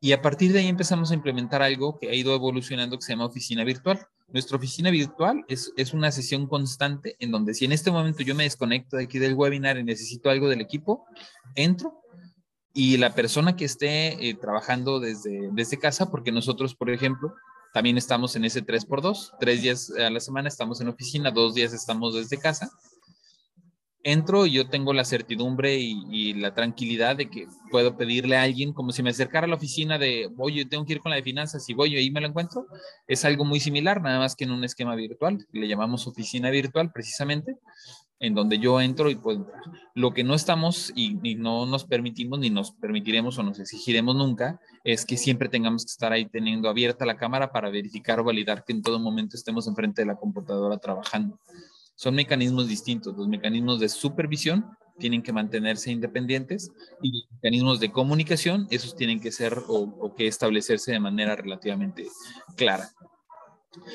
[0.00, 3.12] Y a partir de ahí empezamos a implementar algo que ha ido evolucionando que se
[3.12, 4.06] llama oficina virtual.
[4.28, 8.34] Nuestra oficina virtual es, es una sesión constante en donde si en este momento yo
[8.34, 11.04] me desconecto de aquí del webinar y necesito algo del equipo,
[11.56, 12.02] entro
[12.72, 17.34] y la persona que esté eh, trabajando desde, desde casa, porque nosotros, por ejemplo,
[17.74, 21.72] también estamos en ese 3x2, tres días a la semana estamos en oficina, dos días
[21.72, 22.70] estamos desde casa
[24.02, 28.72] entro y yo tengo la certidumbre y, la tranquilidad de que puedo pedirle a alguien,
[28.72, 31.22] como si me acercara a la oficina de, oye, tengo que ir con la de
[31.22, 32.66] finanzas y voy y ahí me lo encuentro.
[33.06, 35.46] Es algo muy similar, nada más que en un esquema virtual.
[35.52, 37.56] Le llamamos oficina virtual precisamente,
[38.20, 39.38] en donde yo entro y pues
[39.94, 44.16] lo que no estamos y, y no nos permitimos ni nos permitiremos o nos exigiremos
[44.16, 48.24] nunca es que siempre tengamos que estar ahí teniendo abierta la cámara para verificar o
[48.24, 51.38] validar que en todo momento estemos enfrente de la computadora trabajando
[51.98, 53.16] son mecanismos distintos.
[53.16, 54.64] Los mecanismos de supervisión
[55.00, 56.70] tienen que mantenerse independientes
[57.02, 62.06] y los mecanismos de comunicación, esos tienen que ser o, que establecerse de manera relativamente
[62.56, 62.88] clara.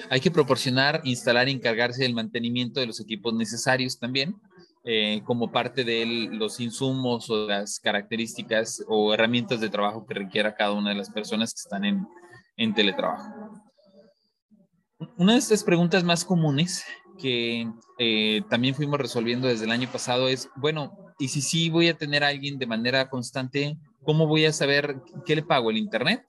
[0.10, 4.36] Hay que proporcionar, instalar y encargarse del mantenimiento de los equipos necesarios también,
[4.84, 10.56] eh, como parte de los insumos o las características o herramientas de trabajo que requiera
[10.56, 12.06] cada una de las personas que están en,
[12.58, 13.62] en teletrabajo.
[15.18, 16.86] Una de estas preguntas más comunes
[17.18, 17.68] que
[18.00, 21.98] eh, también fuimos resolviendo desde el año pasado es, bueno, y si sí voy a
[21.98, 25.70] tener a alguien de manera constante, ¿cómo voy a saber qué le pago?
[25.70, 26.24] ¿El Internet?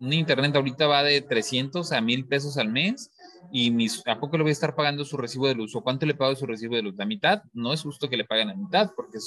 [0.00, 3.10] Un Internet ahorita va de 300 a 1000 pesos al mes
[3.52, 5.74] y mis, ¿a poco le voy a estar pagando su recibo de luz?
[5.76, 6.94] ¿O cuánto le pago su recibo de luz?
[6.96, 7.42] ¿La mitad?
[7.52, 9.18] No es justo que le paguen la mitad porque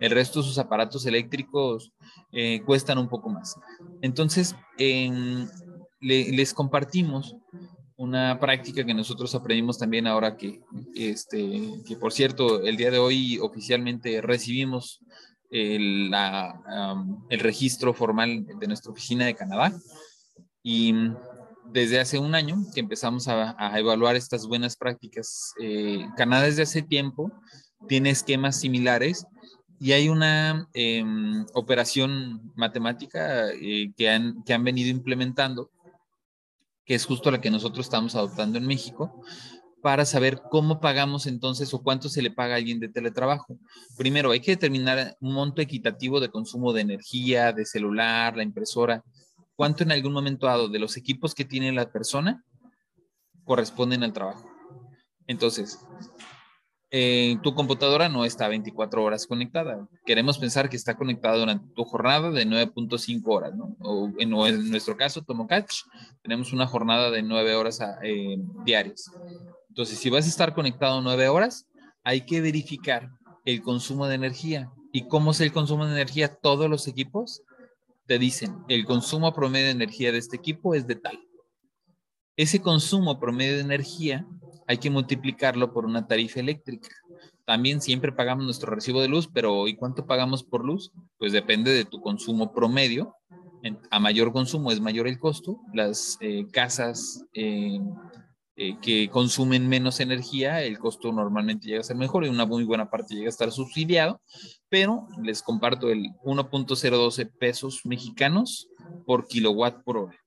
[0.00, 1.92] el resto de sus aparatos eléctricos
[2.32, 3.56] eh, cuestan un poco más.
[4.00, 4.56] Entonces,
[6.00, 7.36] les compartimos
[7.96, 10.60] una práctica que nosotros aprendimos también ahora que,
[10.94, 15.00] este, que por cierto, el día de hoy oficialmente recibimos
[15.50, 16.12] el,
[17.30, 19.72] el registro formal de nuestra oficina de Canadá
[20.62, 20.94] y
[21.70, 25.54] desde hace un año que empezamos a, evaluar estas buenas prácticas.
[25.60, 27.32] Eh, Canadá desde hace tiempo
[27.88, 29.26] tiene esquemas similares
[29.78, 35.70] y hay una em, operación matemática eh, que, han, que han venido implementando
[36.84, 39.22] que es justo la que nosotros estamos adoptando en México,
[39.82, 43.58] para saber cómo pagamos entonces o cuánto se le paga a alguien de teletrabajo.
[43.98, 49.04] Primero, hay que determinar un monto equitativo de consumo de energía, de celular, la impresora,
[49.56, 52.42] cuánto en algún momento dado de los equipos que tiene la persona
[53.44, 54.50] corresponden al trabajo.
[55.26, 55.78] Entonces,
[56.96, 59.88] eh, tu computadora no está 24 horas conectada.
[60.06, 63.76] Queremos pensar que está conectada durante tu jornada de 9.5 horas, ¿no?
[63.80, 64.30] O en,
[64.70, 65.80] nuestro caso, Tomocatch,
[66.22, 69.10] tenemos una jornada de 9 horas eh, diarias.
[69.70, 71.66] Entonces, si vas a estar conectado 9 horas,
[72.04, 73.10] hay que verificar
[73.44, 74.70] el consumo de energía.
[74.92, 76.32] ¿Y cómo es el consumo de energía?
[76.32, 77.42] Todos los equipos
[78.06, 81.18] te dicen, el consumo promedio de energía de este equipo es de tal.
[82.36, 84.28] Ese consumo promedio de energía
[84.66, 86.88] hay que multiplicarlo por una tarifa eléctrica.
[87.44, 90.92] También siempre pagamos nuestro recibo de luz, pero ¿y cuánto pagamos por luz?
[91.18, 93.14] Pues depende de tu consumo promedio.
[93.90, 95.60] a mayor consumo es mayor el costo.
[95.72, 97.80] Las eh, casas eh,
[98.56, 102.62] eh, que consumen menos energía, el costo normalmente llega a ser mejor y una muy
[102.62, 104.20] buena parte llega a estar subsidiado,
[104.68, 108.68] pero les comparto el 1.012 pesos mexicanos
[109.06, 110.23] por kilowatt por hora.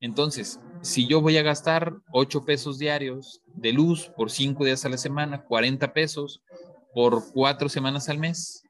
[0.00, 4.88] Entonces, si yo voy a gastar 8 pesos diarios de luz por 5 días a
[4.88, 6.42] la semana, 40 pesos
[6.94, 8.62] por 4 semanas al mes,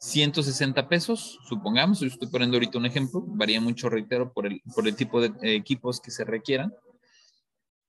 [0.00, 5.20] 160 pesos, supongamos, yo estoy poniendo ahorita un ejemplo, varía mucho, reitero, por el, tipo
[5.20, 6.72] de eh, equipos que se requieran,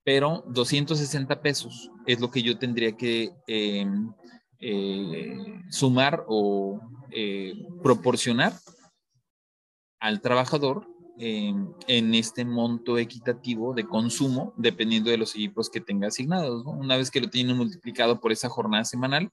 [0.03, 4.11] pero 260 pesos es lo que yo tendría que em,
[4.59, 5.37] eh,
[5.69, 8.53] sumar o eh, proporcionar
[9.99, 10.87] al trabajador
[11.21, 16.65] en este monto equitativo de consumo, dependiendo de los equipos que tenga asignados.
[16.65, 19.31] Una vez que lo tienen multiplicado por esa jornada semanal,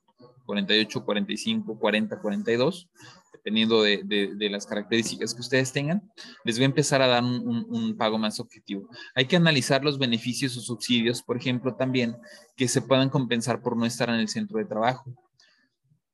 [0.48, 2.88] 48, 45, 40, 42,
[3.33, 6.03] dependiendo de, de, las características que ustedes tengan,
[6.44, 8.88] les voy a empezar a dar un, pago más objetivo.
[9.14, 12.16] Hay que analizar los beneficios o subsidios, por ejemplo, también
[12.57, 15.14] que se puedan compensar por no estar en el centro de trabajo.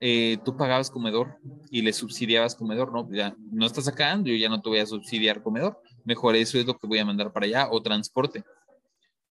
[0.01, 1.39] Eh, tú pagabas comedor
[1.71, 3.09] y le subsidiabas comedor, ¿no?
[3.11, 6.67] Ya no estás acá, yo ya no te voy a subsidiar comedor, mejor eso es
[6.67, 8.45] lo que voy a mandar para allá, o transporte.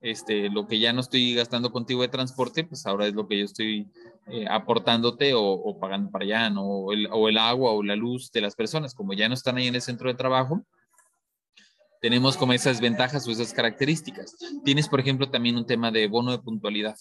[0.02, 3.40] Este, lo que ya no estoy gastando contigo de transporte, pues ahora es lo que
[3.40, 3.88] yo estoy
[4.28, 6.64] eh, aportándote o, pagando para allá, ¿no?
[6.64, 9.58] O el, o el agua o la luz de las personas, como ya no están
[9.58, 10.64] ahí en el centro de trabajo,
[12.02, 14.36] tenemos como esas ventajas o esas características.
[14.64, 16.96] Tienes, por ejemplo, también un tema de bono de puntualidad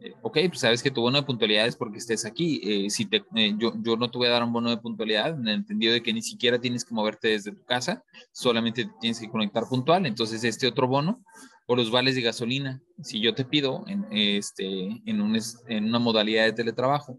[0.00, 2.60] eh, ok, pues sabes que tu bono de puntualidad es porque estés aquí.
[2.62, 5.30] Eh, si te, eh, yo, yo no te voy a dar un bono de puntualidad
[5.30, 9.18] en el entendido de que ni siquiera tienes que moverte desde tu casa, solamente tienes
[9.18, 10.06] que conectar puntual.
[10.06, 11.20] Entonces, este otro bono
[11.66, 15.98] o los vales de gasolina, si yo te pido en, este, en, un, en una
[15.98, 17.18] modalidad de teletrabajo,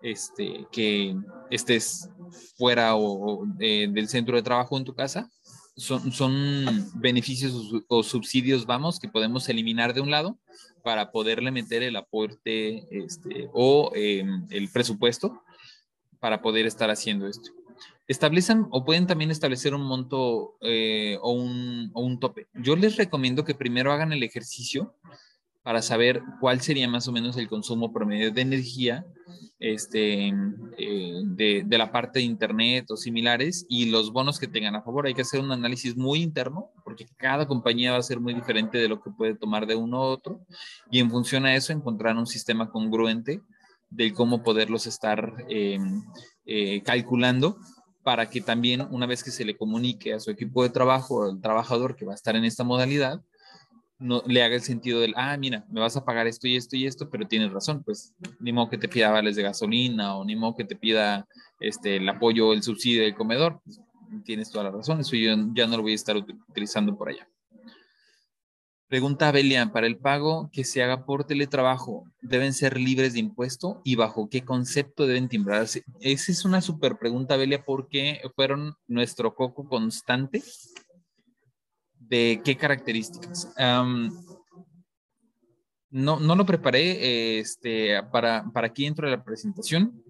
[0.00, 1.14] este, que
[1.50, 2.08] estés
[2.56, 5.28] fuera o, del centro de trabajo en tu casa,
[5.76, 7.52] son, son beneficios
[7.88, 10.38] o subsidios, vamos, que podemos eliminar de un lado
[10.82, 15.42] para poderle meter el aporte este, o em, el presupuesto
[16.18, 17.50] para poder estar haciendo esto.
[18.06, 22.48] Establecen o pueden también establecer un monto eh, o, un, o un tope.
[22.54, 24.94] Yo les recomiendo que primero hagan el ejercicio
[25.62, 29.04] para saber cuál sería más o menos el consumo promedio de energía
[29.58, 30.32] este,
[30.78, 35.06] eh, de, la parte de Internet o similares y los bonos que tengan a favor.
[35.06, 38.78] Hay que hacer un análisis muy interno porque cada compañía va a ser muy diferente
[38.78, 40.40] de lo que puede tomar de uno a otro
[40.90, 43.42] y en función a eso encontrar un sistema congruente
[43.90, 45.78] de cómo poderlos estar eh,
[46.46, 47.58] eh, calculando
[48.02, 51.40] para que también una vez que se le comunique a su equipo de trabajo, al
[51.40, 53.20] trabajador que va a estar en esta modalidad,
[54.00, 56.74] no le haga el sentido del, ah, mira, me vas a pagar esto y esto
[56.74, 60.24] y esto, pero tienes razón, pues ni modo que te pida vales de gasolina o
[60.24, 61.28] ni modo que te pida
[61.60, 63.60] este, el apoyo el subsidio del comedor.
[64.24, 67.28] Tienes toda la razón, eso yo ya no lo voy a estar utilizando por allá.
[68.88, 73.80] Pregunta Belia, para el pago que se haga por teletrabajo, ¿deben ser libres de impuesto
[73.84, 75.84] y bajo qué concepto deben timbrarse?
[76.00, 80.42] Esa es una súper pregunta, Belia, porque fueron nuestro coco constante
[82.10, 83.54] ¿De qué características?
[85.92, 90.04] no, no lo preparé este, para, para aquí dentro de la presentación,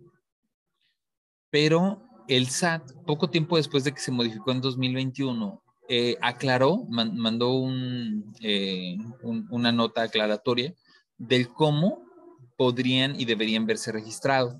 [1.50, 7.68] pero el SAT, poco tiempo después de que se modificó en 2021, eh, aclaró, mandó
[8.40, 10.72] eh, un, una nota aclaratoria
[11.18, 12.02] del cómo
[12.56, 14.54] podrían y deberían verse registrados.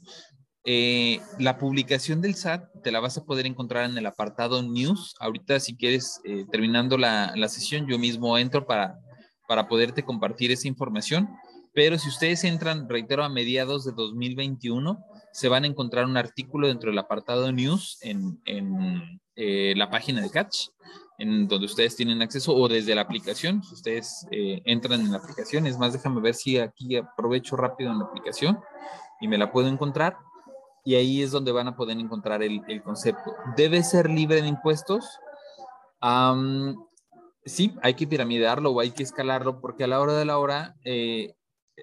[0.65, 5.15] Eh, la publicación del SAT te la vas a poder encontrar en el apartado News.
[5.19, 8.99] Ahorita, si quieres, eh, terminando la, la, sesión, yo mismo entro para,
[9.49, 11.31] para poderte compartir esa información.
[11.73, 15.03] Pero si ustedes entran, reitero, a mediados de 2021,
[15.33, 20.21] se van a encontrar un artículo dentro del apartado News en, en eh, la página
[20.21, 20.69] de Catch,
[21.17, 23.63] en donde ustedes tienen acceso o desde la aplicación.
[23.63, 28.01] Si ustedes entran en la aplicación, es más, déjame ver si aquí aprovecho rápido en
[28.01, 28.59] la aplicación
[29.21, 30.17] y me la puedo encontrar
[30.85, 33.35] y ahí es donde van a poder encontrar el, concepto.
[33.57, 35.19] ¿Debe ser libre de impuestos?
[37.45, 40.77] sí, hay que piramidarlo o hay que escalarlo porque a la hora de la hora
[40.83, 41.35] eh,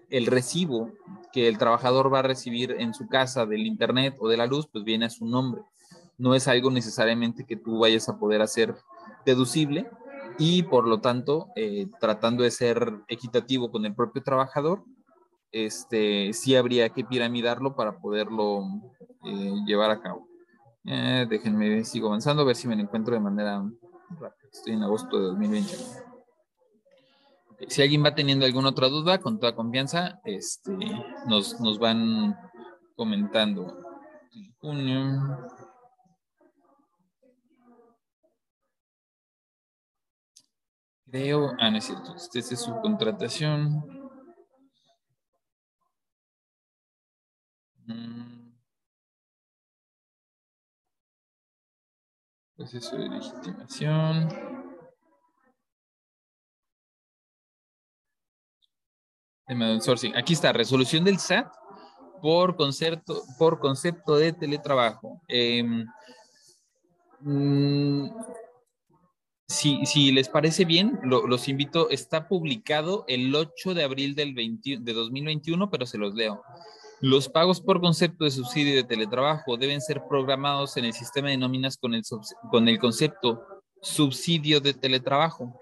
[0.09, 0.91] el recibo
[1.31, 4.67] que el trabajador va a recibir en su casa del internet o de la luz,
[4.71, 5.61] pues viene a su nombre.
[6.17, 8.75] No es algo necesariamente que tú vayas a poder hacer
[9.25, 9.87] deducible
[10.39, 14.83] y por lo tanto, eh, tratando de ser equitativo con el propio trabajador,
[15.51, 18.63] este, sí habría que piramidarlo para poderlo
[19.25, 20.27] eh, llevar a cabo.
[20.85, 23.61] Eh, déjenme, sigo avanzando, a ver si me lo encuentro de manera
[24.09, 24.49] rápida.
[24.51, 25.75] Estoy en agosto de 2020.
[27.67, 30.71] Si alguien va teniendo alguna otra duda, con toda confianza, este,
[31.27, 32.37] nos, nos van
[32.95, 33.77] comentando.
[34.59, 35.39] Junio.
[41.09, 43.96] Creo, ah, no es cierto, este es su contratación.
[47.87, 48.51] Mm.
[52.55, 54.29] Proceso de legitimación.
[60.15, 61.47] Aquí está, resolución del SAT
[62.21, 65.21] por concepto, por concepto de teletrabajo.
[65.27, 65.85] Em,
[67.21, 68.09] mm,
[69.47, 75.69] si, les parece bien, los invito, está publicado el 8 de abril del de 2021,
[75.69, 76.43] pero se los leo.
[76.99, 81.37] Los pagos por concepto de subsidio de teletrabajo deben ser programados en el sistema de
[81.37, 82.01] nóminas con el,
[82.49, 83.45] con el concepto
[83.81, 85.59] subsidio de teletrabajo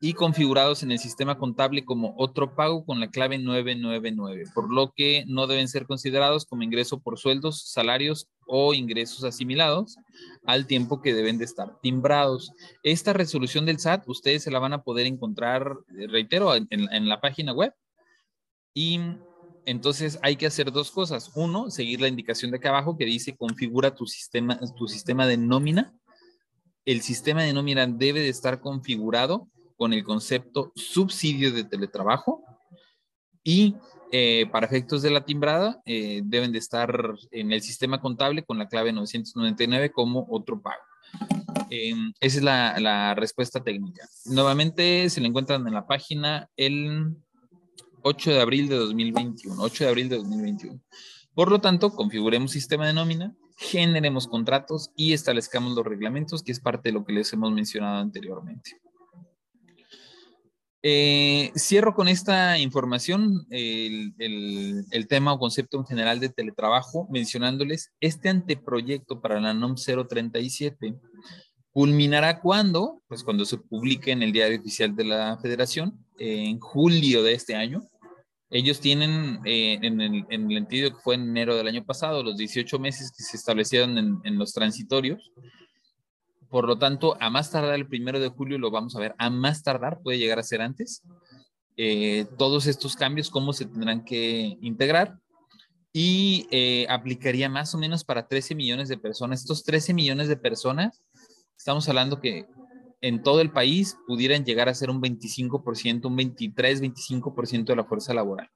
[0.00, 4.92] y configurados en el sistema contable como otro pago con la clave 999, por lo
[4.96, 9.96] que no deben ser considerados como ingreso por sueldos, salarios o ingresos asimilados
[10.44, 12.50] al tiempo que deben de estar timbrados.
[12.82, 15.76] Esta resolución del SAT ustedes se la van a poder encontrar,
[16.08, 17.72] reitero, en, en la página web
[18.74, 18.98] y
[19.64, 21.30] entonces hay que hacer dos cosas.
[21.34, 25.36] Uno, seguir la indicación de acá abajo que dice configura tu sistema, tu sistema de
[25.36, 25.94] nómina.
[26.84, 32.42] El sistema de nómina debe de estar configurado con el concepto subsidio de teletrabajo
[33.44, 33.76] y
[34.10, 38.58] eh, para efectos de la timbrada eh, deben de estar en el sistema contable con
[38.58, 40.82] la clave 999 como otro pago.
[41.70, 44.06] Em, esa es la, la respuesta técnica.
[44.26, 47.16] Nuevamente se le encuentran en la página el
[48.02, 49.62] 8 de abril de 2021.
[49.62, 50.80] 8 de abril de 2021.
[51.34, 56.60] Por lo tanto, configuremos sistema de nómina, generemos contratos y establezcamos los reglamentos, que es
[56.60, 58.78] parte de lo que les hemos mencionado anteriormente.
[60.84, 67.92] Eh, cierro con esta información el, el, tema o concepto en general de teletrabajo, mencionándoles
[68.00, 70.96] este anteproyecto para la NOM 037
[71.72, 77.22] culminará cuando, pues cuando se publique en el diario oficial de la federación, en julio
[77.22, 77.82] de este año.
[78.52, 82.22] Ellos tienen, eh, en, el, en, el, sentido que fue en enero del año pasado,
[82.22, 85.32] los 18 meses que se establecieron en, en los transitorios,
[86.52, 89.14] por lo tanto, a más tardar el primero de julio lo vamos a ver.
[89.16, 91.02] A más tardar puede llegar a ser antes.
[91.78, 95.18] Eh, todos estos cambios, cómo se tendrán que integrar.
[95.94, 99.40] Y eh, aplicaría más o menos para 13 millones de personas.
[99.40, 101.02] Estos 13 millones de personas,
[101.56, 102.44] estamos hablando que
[103.02, 107.84] en todo el país pudieran llegar a ser un 25%, un 23, 25% de la
[107.84, 108.48] fuerza laboral.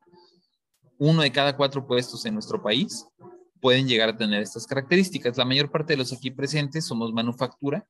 [0.99, 3.07] Uno de cada cuatro puestos en nuestro país
[3.61, 5.37] pueden llegar a tener estas características.
[5.37, 7.85] La mayor parte de los aquí presentes somos manufactura.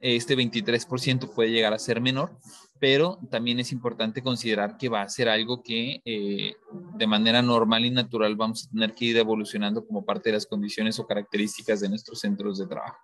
[0.00, 2.34] Este 23% puede llegar a ser menor,
[2.78, 6.54] pero también es importante considerar que va a ser algo que eh,
[6.96, 10.46] de manera normal y natural vamos a tener que ir evolucionando como parte de las
[10.46, 12.96] condiciones o características de nuestros centros de trabajo.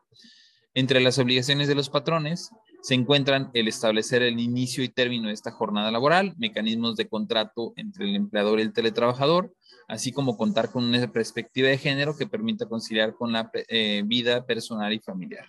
[0.72, 2.51] Entre las obligaciones de los patrones
[2.83, 7.72] se encuentran el establecer el inicio y término de esta jornada laboral, mecanismos de contrato
[7.77, 9.53] entre el empleador y el teletrabajador,
[9.89, 14.45] así como contar con una perspectiva de género que permita conciliar con la eh, vida
[14.45, 15.47] personal y familiar.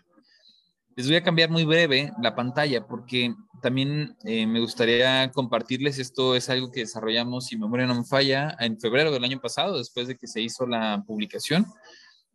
[0.95, 6.35] Les voy a cambiar muy breve la pantalla porque también eh, me gustaría compartirles, esto
[6.35, 10.07] es algo que desarrollamos, si memoria no me falla, en febrero del año pasado, después
[10.07, 11.67] de que se hizo la publicación,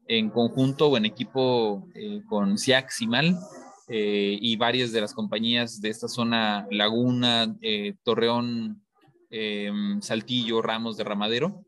[0.06, 2.90] en conjunto o en equipo eh, con SIAC,
[3.86, 7.56] CIMAL y varias de las compañías de esta zona, Laguna,
[8.02, 8.82] Torreón,
[10.00, 11.64] Saltillo, Ramos de Ramadero,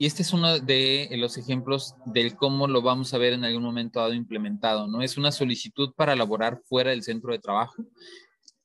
[0.00, 3.64] y este es uno de los ejemplos del cómo lo vamos a ver en algún
[3.64, 5.02] momento dado implementado, ¿no?
[5.02, 7.82] Es una solicitud para laborar fuera del centro de trabajo.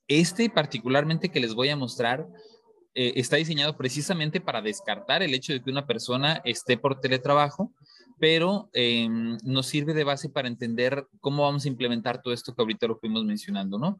[0.06, 2.28] Este particularmente que les voy a mostrar
[2.94, 7.72] eh, está diseñado precisamente para descartar el hecho de que una persona esté por teletrabajo,
[8.24, 12.62] pero em, nos sirve de base para entender cómo vamos a implementar todo esto que
[12.62, 13.98] ahorita lo fuimos mencionando, ¿no?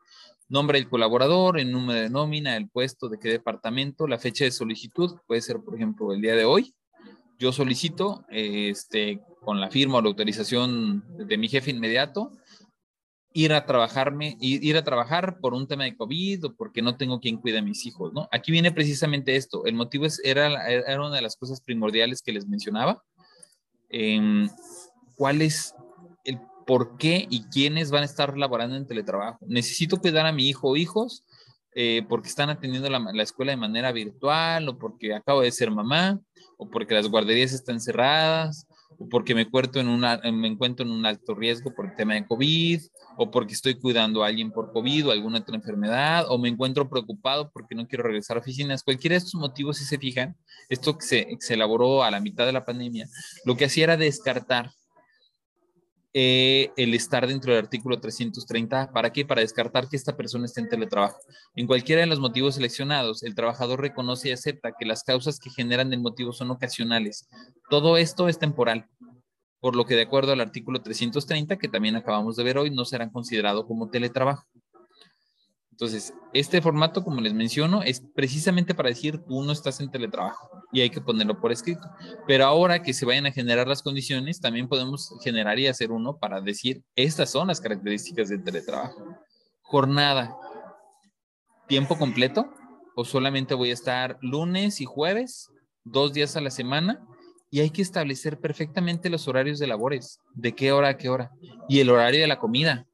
[0.48, 4.50] Nombre del colaborador, el número de nómina, el puesto, de qué departamento, la fecha de
[4.50, 6.74] solicitud, puede ser, por ejemplo, el día de hoy,
[7.38, 12.32] yo solicito, este, con la firma o la autorización de mi jefe inmediato,
[13.34, 17.20] ir a trabajarme, ir, a trabajar por un tema de COVID o porque no tengo
[17.20, 18.26] quien cuide a mis hijos, ¿no?
[18.32, 19.66] Aquí viene precisamente esto.
[19.66, 23.02] El motivo es, era, era una de las cosas primordiales que les mencionaba.
[23.96, 24.48] Em,
[25.14, 25.72] ¿Cuál es
[26.24, 29.38] el por qué y quiénes van a estar laborando en teletrabajo?
[29.46, 31.24] Necesito cuidar a mi hijo o hijos
[31.76, 35.70] eh, porque están atendiendo la, la, escuela de manera virtual o porque acabo de ser
[35.70, 36.18] mamá
[36.56, 38.66] o porque las guarderías están cerradas,
[39.10, 42.80] porque me, en una, encuentro en un alto riesgo por el tema de COVID,
[43.16, 46.88] o porque estoy cuidando a alguien por COVID o alguna otra enfermedad, o me encuentro
[46.88, 48.82] preocupado porque no quiero regresar a oficinas.
[48.82, 50.36] Cualquiera de estos motivos, si se fijan,
[50.68, 53.08] esto que se, se elaboró a la mitad de la pandemia,
[53.44, 54.70] lo que hacía era descartar
[56.16, 58.92] eh, el estar dentro del artículo 330.
[58.92, 59.26] ¿Para qué?
[59.26, 61.18] Para descartar que esta persona esté en teletrabajo.
[61.56, 65.50] En cualquiera de los motivos seleccionados, el trabajador reconoce y acepta que las causas que
[65.50, 67.28] generan el motivo son ocasionales.
[67.68, 68.86] Todo esto es temporal,
[69.58, 72.84] por lo que de acuerdo al artículo 330, que también acabamos de ver hoy, no
[72.84, 74.44] serán considerados como teletrabajo.
[75.74, 80.48] Entonces, este formato, como les menciono, es precisamente para decir tú no estás en teletrabajo
[80.72, 81.82] y hay que ponerlo por escrito.
[82.28, 86.16] Pero ahora que se vayan a generar las condiciones, también podemos generar y hacer uno
[86.16, 89.04] para decir estas son las características del teletrabajo.
[89.62, 90.36] Jornada,
[91.66, 92.54] tiempo completo
[92.94, 95.50] o solamente voy a estar lunes y jueves,
[95.82, 97.04] dos días a la semana
[97.50, 101.32] y hay que establecer perfectamente los horarios de labores, de qué hora a qué hora
[101.68, 102.86] y el horario de la comida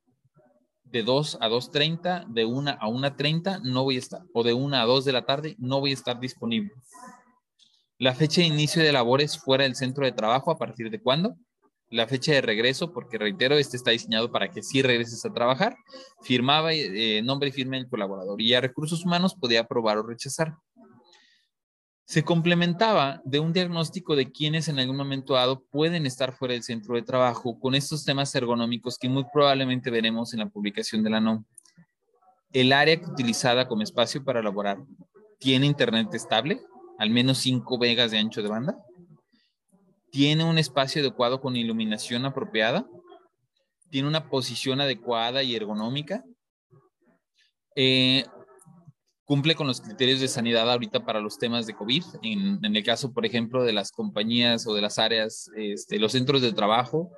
[0.90, 4.76] de 2 a 2.30, de 1 a 1.30 no voy a estar, o de 1
[4.76, 6.72] a 2 de la tarde no voy a estar disponible.
[7.98, 11.36] La fecha de inicio de labores fuera del centro de trabajo, ¿a partir de cuándo?
[11.90, 15.76] La fecha de regreso, porque reitero, este está diseñado para que sí regreses a trabajar.
[16.22, 20.54] Firmaba eh, nombre y firma del colaborador y a recursos humanos podía aprobar o rechazar
[22.10, 26.64] se complementaba de un diagnóstico de quienes en algún momento dado pueden estar fuera del
[26.64, 31.10] centro de trabajo con estos temas ergonómicos que muy probablemente veremos en la publicación de
[31.10, 31.44] la NOM.
[32.52, 34.78] El área utilizada como espacio para elaborar
[35.38, 36.60] tiene internet estable,
[36.98, 38.76] al menos 5 megas de ancho de banda,
[40.10, 42.88] tiene un espacio adecuado con iluminación apropiada,
[43.88, 46.24] tiene una posición adecuada y ergonómica,
[47.76, 48.24] eh,
[49.30, 52.02] cumple con los criterios de sanidad ahorita para los temas de COVID.
[52.24, 56.42] En, el caso, por ejemplo, de las compañías o de las áreas, este, los centros
[56.42, 57.12] de trabajo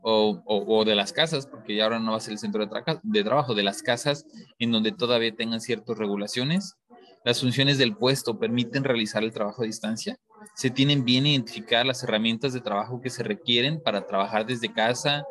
[0.00, 2.70] o, de las casas, porque ya ahora no va a ser el centro de,
[3.02, 4.26] de trabajo, de las casas
[4.60, 6.76] en donde todavía tengan ciertas regulaciones.
[7.24, 10.16] Las funciones del puesto permiten realizar el trabajo a distancia.
[10.54, 15.24] Se tienen bien identificadas las herramientas de trabajo que se requieren para trabajar desde casa,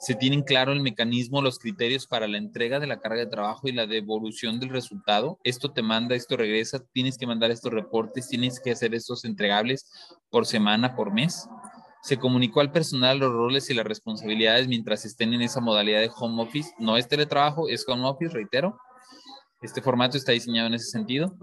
[0.00, 3.66] se tienen claro el mecanismo, los criterios para la entrega de la carga de trabajo
[3.68, 5.38] y la devolución del resultado.
[5.42, 9.90] Esto te manda, esto regresa, tienes que mandar estos reportes, tienes que hacer estos entregables
[10.30, 11.48] por semana, por mes.
[12.02, 16.10] Se comunicó al personal los roles y las responsabilidades mientras estén en esa modalidad de
[16.16, 16.70] home office.
[16.78, 18.78] No es teletrabajo, es home office, reitero.
[19.62, 21.34] Este formato está diseñado en ese sentido.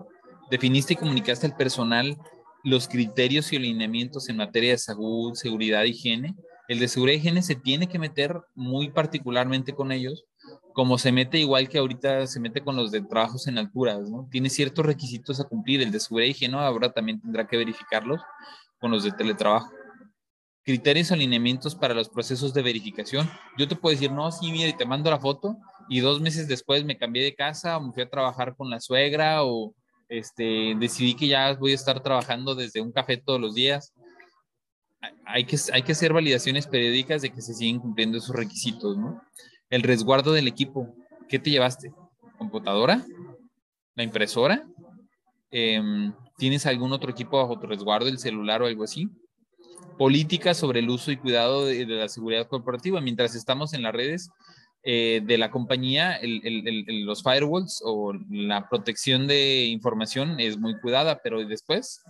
[0.49, 2.17] Definiste y comunicaste al personal
[2.65, 6.35] los criterios y alineamientos en materia de salud, seguridad, higiene
[6.67, 10.25] el de seguridad y higiene se tiene que meter muy particularmente con ellos,
[10.73, 14.27] como se mete igual que ahorita se mete con los de trabajos en alturas, ¿no?
[14.31, 15.81] Tiene ciertos requisitos a cumplir.
[15.81, 18.21] El de seguridad y higiene ahora también tendrá que verificarlos
[18.79, 19.71] con los de teletrabajo.
[20.63, 23.29] Criterios y alineamientos para los procesos de verificación.
[23.57, 25.57] Yo te puedo decir, no, sí, mira, y te mando la foto,
[25.87, 28.79] y dos meses después me cambié de casa o me fui a trabajar con la
[28.79, 29.75] suegra o
[30.09, 33.93] este, decidí que ya voy a estar trabajando desde un café todos los días
[35.25, 38.97] hay que, hacer validaciones periódicas de que se siguen cumpliendo esos requisitos.
[39.69, 40.95] El resguardo del equipo.
[41.27, 41.91] ¿Qué te llevaste?
[42.37, 43.03] ¿Computadora?
[43.95, 44.67] ¿La impresora?
[45.51, 49.09] Em, ¿Tienes algún otro equipo bajo tu resguardo, el celular o algo así?
[49.97, 53.01] Políticas sobre el uso y cuidado de, la seguridad corporativa.
[53.01, 54.29] Mientras estamos en las redes
[54.87, 61.43] eh, de la compañía, los firewalls o la protección de información es muy cuidada, pero
[61.43, 62.03] después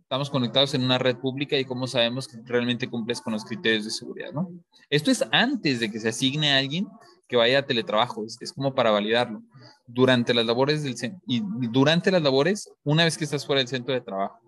[0.00, 3.84] estamos conectados en una red pública y cómo sabemos que realmente cumples con los criterios
[3.84, 4.48] de seguridad, ¿no?
[4.88, 6.86] Esto es antes de que se asigne a alguien
[7.28, 9.42] que vaya a teletrabajo, es, como para validarlo.
[9.86, 10.84] Durante las labores
[11.26, 14.38] y durante las labores, una vez que estás fuera del centro de trabajo,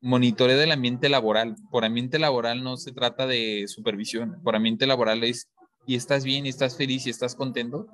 [0.00, 1.56] monitoreo del ambiente laboral.
[1.70, 5.48] Por ambiente laboral no se trata de supervisión, por ambiente laboral es
[5.86, 7.86] y estás bien y estás feliz y estás contento,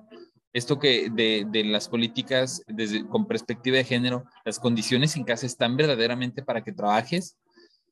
[0.53, 5.77] esto que de, las políticas desde, con perspectiva de género, las condiciones en casa están
[5.77, 7.37] verdaderamente para que trabajes,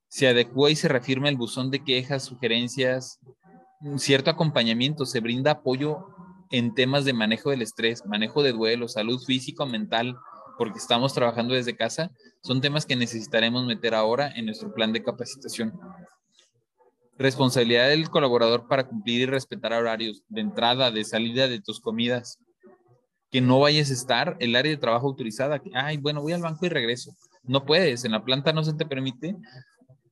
[0.08, 3.18] se adecua y se reafirma el buzón de quejas, sugerencias,
[3.80, 6.06] un cierto acompañamiento, se brinda apoyo
[6.50, 10.16] en temas de manejo del estrés, manejo de duelo, salud físico, mental,
[10.58, 12.10] porque estamos trabajando desde casa,
[12.42, 15.72] son temas que necesitaremos meter ahora en nuestro plan de capacitación.
[17.20, 22.38] Responsabilidad del colaborador para cumplir y respetar horarios de entrada, de salida de tus comidas,
[23.30, 26.64] que no vayas a estar el área de trabajo autorizada, ay, bueno, voy al banco
[26.64, 27.14] y regreso.
[27.42, 29.36] No puedes, en la planta no se te permite,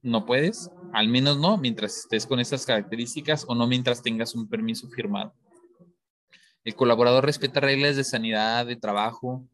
[0.02, 4.46] no puedes, al menos no mientras estés con estas características o no mientras tengas un
[4.46, 5.32] permiso firmado.
[6.62, 9.48] El colaborador respeta reglas de sanidad, de trabajo,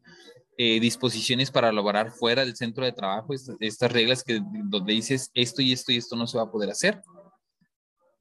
[0.57, 5.61] eh, disposiciones para laborar fuera del centro de trabajo, estas, reglas que donde dices esto
[5.61, 7.01] y esto y esto no se va a poder hacer.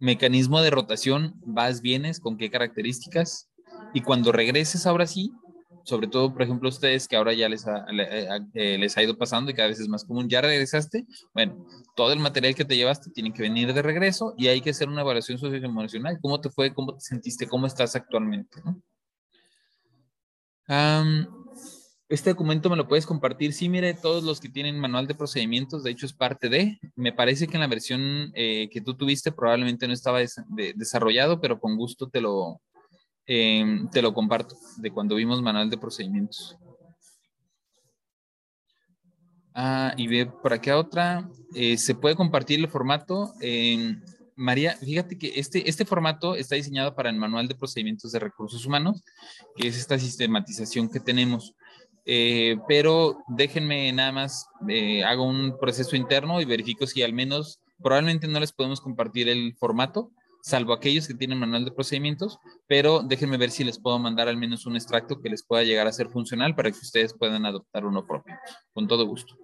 [0.01, 3.49] Mecanismo de rotación, vas, vienes, con qué características,
[3.92, 5.32] y cuando regreses ahora sí,
[5.84, 7.84] sobre todo, por ejemplo, ustedes que ahora ya les ha,
[8.55, 11.57] eh, les ha ido pasando y cada vez es más común, ya regresaste, bueno,
[11.97, 14.88] todo el material que te llevaste tiene que venir de regreso y hay que hacer
[14.88, 16.18] una evaluación socioemocional.
[16.20, 16.74] ¿Cómo te fue?
[16.74, 17.47] ¿Cómo te sentiste?
[17.47, 18.61] ¿Cómo estás actualmente?
[22.09, 23.53] Este documento me lo puedes compartir.
[23.53, 26.79] Sí, mire, todos los que tienen manual de procedimientos, de hecho es parte de.
[26.97, 30.21] Me parece que en la versión eh, que tú tuviste probablemente no estaba
[30.75, 32.61] desarrollado, pero con gusto te lo,
[33.27, 36.57] Em, te lo comparto, de cuando vimos manual de procedimientos.
[39.55, 41.29] Ah, y ve por aquí otra.
[41.55, 43.33] Eh, se puede compartir el formato.
[43.41, 44.03] Em,
[44.37, 48.67] María, fíjate que este, este formato está diseñado para el manual de procedimientos de recursos
[48.67, 49.03] humanos,
[49.57, 51.55] que es esta sistematización que tenemos.
[52.07, 57.61] Eh, pero déjenme nada más, eh, hago un proceso interno y verifico si al menos,
[57.83, 60.11] probablemente no les podemos compartir el formato,
[60.43, 64.37] salvo aquellos que tienen manual de procedimientos, pero déjenme ver si les puedo mandar al
[64.37, 67.87] menos un extracto que les pueda llegar a ser funcional para que ustedes puedan adoptar
[67.87, 68.35] uno propio,
[68.75, 69.37] con todo gusto.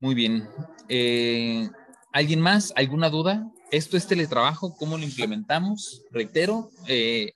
[0.00, 0.48] Muy bien.
[0.88, 1.68] Eh,
[2.12, 2.72] ¿Alguien más?
[2.76, 3.50] ¿Alguna duda?
[3.72, 4.76] ¿Esto es teletrabajo?
[4.76, 6.04] ¿Cómo lo implementamos?
[6.12, 7.32] Reitero, eh,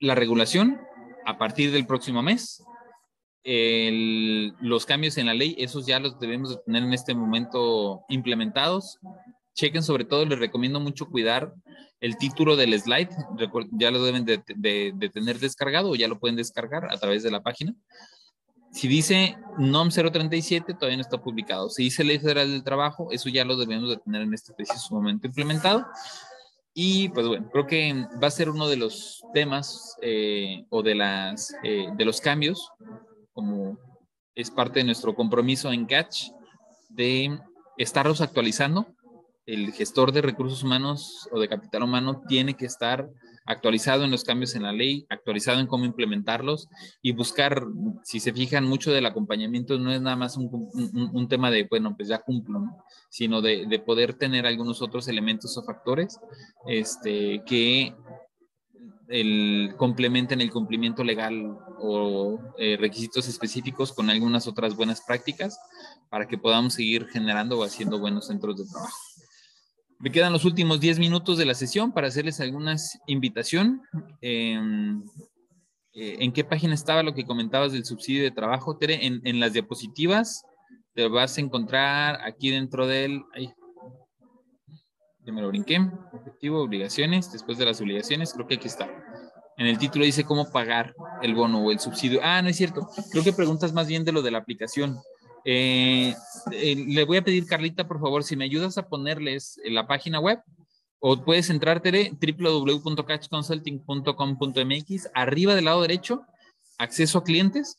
[0.00, 0.80] la regulación
[1.26, 2.62] a partir del próximo mes
[4.60, 8.98] los cambios en la ley, esos ya los debemos de tener en este momento implementados.
[9.54, 11.52] Chequen sobre todo, les recomiendo mucho cuidar
[12.00, 13.08] el título del slide,
[13.72, 14.38] ya lo deben de,
[15.12, 17.74] tener descargado o ya lo pueden descargar a través de la página.
[18.70, 21.70] Si dice NOM 037, todavía no está publicado.
[21.70, 24.94] Si dice Ley Federal del Trabajo, eso ya lo debemos de tener en este preciso
[24.94, 25.86] momento implementado.
[26.80, 30.94] Y pues bueno, creo que va a ser uno de los temas eh, o de,
[30.94, 32.70] las, eh, de los cambios,
[33.32, 33.76] como
[34.36, 36.30] es parte de nuestro compromiso en Catch,
[36.88, 37.36] de
[37.78, 38.86] estarlos actualizando.
[39.44, 43.08] El gestor de recursos humanos o de capital humano tiene que estar
[43.48, 46.68] actualizado en los cambios en la ley, actualizado en cómo implementarlos
[47.00, 47.66] y buscar,
[48.04, 52.08] si se fijan, mucho del acompañamiento no es nada más un, tema de, bueno, pues
[52.08, 52.60] ya cumplo,
[53.08, 56.20] sino de, poder tener algunos otros elementos o factores
[56.66, 57.94] este, que
[59.08, 65.58] el, complementen el cumplimiento legal o eh, requisitos específicos con algunas otras buenas prácticas
[66.10, 69.07] para que podamos seguir generando o haciendo buenos centros de trabajo.
[70.00, 72.76] Me quedan los últimos 10 minutos de la sesión para hacerles alguna
[73.06, 73.82] invitación.
[74.20, 75.02] Em,
[75.92, 79.04] eh, ¿En qué página estaba lo que comentabas del subsidio de trabajo, Tere?
[79.04, 80.44] En, las diapositivas
[80.94, 83.24] te vas a encontrar aquí dentro del...
[83.34, 83.52] Ay,
[85.24, 85.80] ya me lo brinqué.
[86.14, 87.32] Efectivo, obligaciones.
[87.32, 88.88] Después de las obligaciones, creo que aquí está.
[89.56, 92.20] En el título dice cómo pagar el bono o el subsidio.
[92.22, 92.88] Ah, no es cierto.
[93.10, 94.96] Creo que preguntas más bien de lo de la aplicación.
[95.44, 96.14] Eh,
[96.52, 100.18] eh, le voy a pedir, Carlita, por favor, si me ayudas a ponerles la página
[100.20, 100.40] web,
[101.00, 106.22] o puedes entrarte www.catchconsulting.com.mx, arriba del lado derecho,
[106.76, 107.78] acceso a clientes,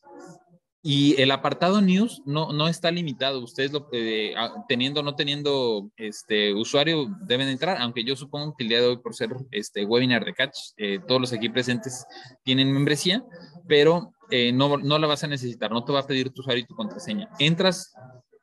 [0.81, 3.43] y el apartado news no, no está limitado.
[3.43, 4.33] Ustedes eh,
[4.69, 8.87] teniendo o no teniendo este usuario deben entrar, aunque yo supongo que el día de
[8.87, 10.57] hoy por ser este webinar de Catch,
[11.05, 12.05] todos los aquí presentes
[12.43, 13.25] tienen membresía,
[13.67, 16.63] pero eh, no, no la vas a necesitar, no te va a pedir tu usuario
[16.63, 17.29] y tu contraseña.
[17.39, 17.93] Entras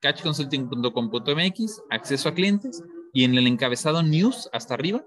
[0.01, 2.83] catchconsulting.com.mx, acceso a clientes
[3.13, 5.05] y en el encabezado news hasta arriba,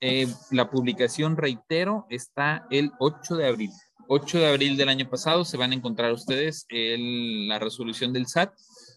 [0.00, 3.70] eh, la publicación, reitero, está el 8 de abril.
[4.08, 8.26] 8 de abril del año pasado se van a encontrar ustedes el, la resolución del
[8.26, 8.52] SAT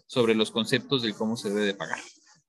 [0.08, 1.99] sobre los conceptos de cómo se debe de pagar.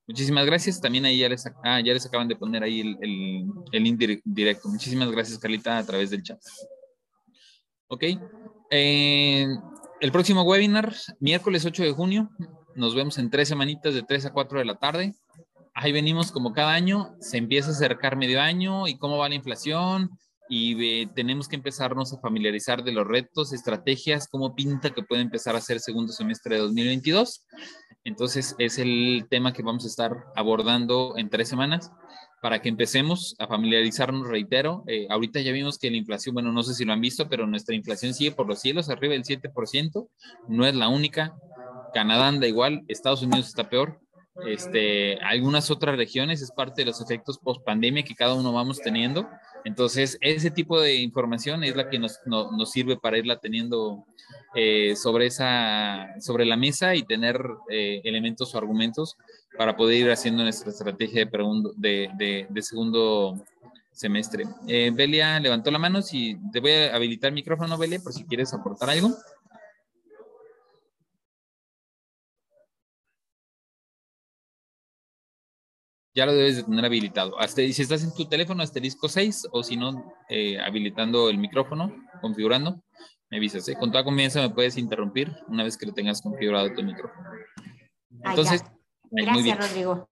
[0.06, 0.80] Muchísimas gracias.
[0.80, 4.68] También ahí ya les, ah, ya les acaban de poner ahí el, el, el indirecto.
[4.68, 6.38] Muchísimas gracias, Carlita, a través del chat.
[7.88, 8.04] Ok.
[8.70, 9.46] Eh,
[10.00, 12.30] el próximo webinar, miércoles 8 de junio.
[12.74, 15.14] Nos vemos en tres semanitas de 3 a 4 de la tarde.
[15.74, 17.14] Ahí venimos como cada año.
[17.20, 20.10] Se empieza a acercar medio año y cómo va la inflación.
[20.48, 25.56] Y tenemos que empezarnos a familiarizar de los retos, estrategias, cómo pinta que puede empezar
[25.56, 27.46] a ser segundo semestre de 2022.
[28.04, 31.90] Entonces, es el tema que vamos a estar abordando en tres semanas
[32.44, 36.62] para que empecemos a familiarizarnos, reitero, eh, ahorita ya vimos que la inflación, bueno, no
[36.62, 40.08] sé si lo han visto, pero nuestra inflación sigue por los cielos, arriba del 7%,
[40.48, 41.34] no es la única,
[41.94, 43.98] Canadá anda igual, Estados Unidos está peor,
[44.46, 48.80] este, algunas otras regiones es parte de los efectos post pandemia que cada uno vamos
[48.82, 49.26] teniendo.
[49.64, 54.04] Entonces, ese tipo de información es la que nos, nos sirve para irla teniendo
[54.54, 57.40] eh, sobre, esa, sobre la mesa y tener
[57.70, 59.16] eh, elementos o argumentos
[59.56, 63.44] para poder ir haciendo nuestra estrategia de, de, de, segundo
[63.92, 64.44] semestre.
[64.66, 68.24] Eh, Belia levantó la mano, si te voy a habilitar el micrófono, Belia, por si
[68.24, 69.10] quieres aportar algo.
[76.14, 77.38] ya lo debes de tener habilitado.
[77.40, 81.92] Hasta, si estás en tu teléfono, asterisco 6, o si no, eh, habilitando el micrófono,
[82.20, 82.80] configurando,
[83.30, 83.68] me avisas.
[83.68, 83.74] ¿eh?
[83.74, 87.30] Con toda confianza me puedes interrumpir una vez que lo tengas configurado tu micrófono.
[88.24, 88.62] Entonces,
[89.14, 90.08] Gracias, Rodrigo.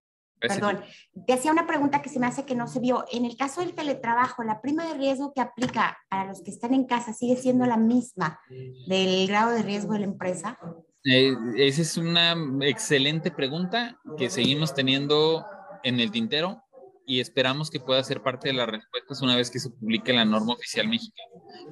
[0.49, 0.81] Perdón.
[1.27, 3.05] Te hacía una pregunta que se me hace que no se vio.
[3.13, 6.75] En el caso del teletrabajo, ¿la prima de riesgo que aplica a los que están
[6.75, 8.41] en casa sigue siendo la misma
[8.87, 10.59] del grado de riesgo de la empresa?
[11.05, 15.47] Eh, esa es una excelente pregunta que seguimos teniendo
[15.85, 16.63] en el tintero
[17.07, 20.25] y esperamos que pueda ser parte de las respuestas una vez que se publique la
[20.25, 21.31] norma oficial mexicana.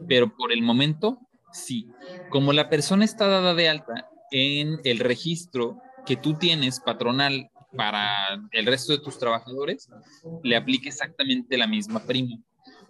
[0.09, 1.19] Pero por el momento,
[1.53, 1.89] sí.
[2.31, 5.81] Como la persona está dada de alta en el registro
[6.11, 9.89] que tú tienes patronal para el resto de tus trabajadores,
[10.43, 12.37] le aplique exactamente la misma prima.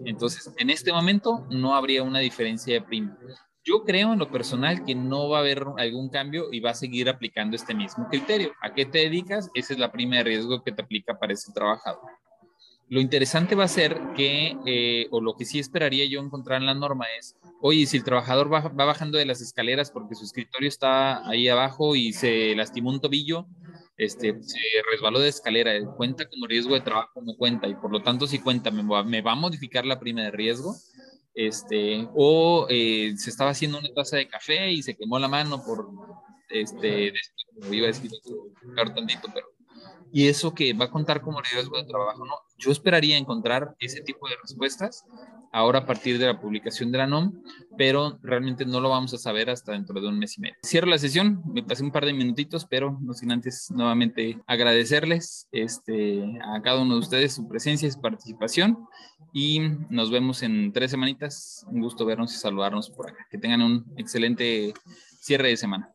[0.06, 3.18] Entonces, en este momento no habría una diferencia de prima.
[3.62, 6.74] Yo creo en lo personal que no va a haber algún cambio y va a
[6.74, 8.52] seguir aplicando este mismo criterio.
[8.62, 9.50] ¿A qué te dedicas?
[9.52, 12.00] Esa es la prima de riesgo que te aplica para ese trabajador.
[12.90, 16.66] Lo interesante va a ser que, eh, o lo que sí esperaría yo encontrar en
[16.66, 20.68] la norma es, oye, si el trabajador va, bajando de las escaleras porque su escritorio
[20.68, 23.46] está ahí abajo y se lastimó un tobillo,
[23.96, 24.58] este, se
[24.90, 28.40] resbaló de escalera, cuenta como riesgo de trabajo, no cuenta, y por lo tanto si
[28.40, 30.74] cuenta, me va, a modificar la prima de riesgo,
[31.32, 35.62] este, o eh, se estaba haciendo una taza de café y se quemó la mano
[35.64, 35.88] por,
[36.48, 37.12] este,
[37.70, 38.10] iba a decir,
[38.96, 39.46] tantito, pero
[40.12, 42.34] y eso que va a contar como riesgo de trabajo, ¿no?
[42.58, 45.04] Yo esperaría encontrar ese tipo de respuestas
[45.52, 47.42] ahora a partir de la publicación de la NOM,
[47.76, 50.56] pero realmente no lo vamos a saber hasta dentro de un mes y medio.
[50.64, 55.48] Cierro la sesión, me pasé un par de minutitos, pero no sin antes nuevamente agradecerles
[55.52, 58.78] este, a cada uno de ustedes su presencia y su participación
[59.32, 61.64] y nos vemos en tres semanitas.
[61.68, 63.26] Un gusto vernos y saludarnos por acá.
[63.30, 64.74] Que tengan un excelente
[65.20, 65.94] cierre de semana.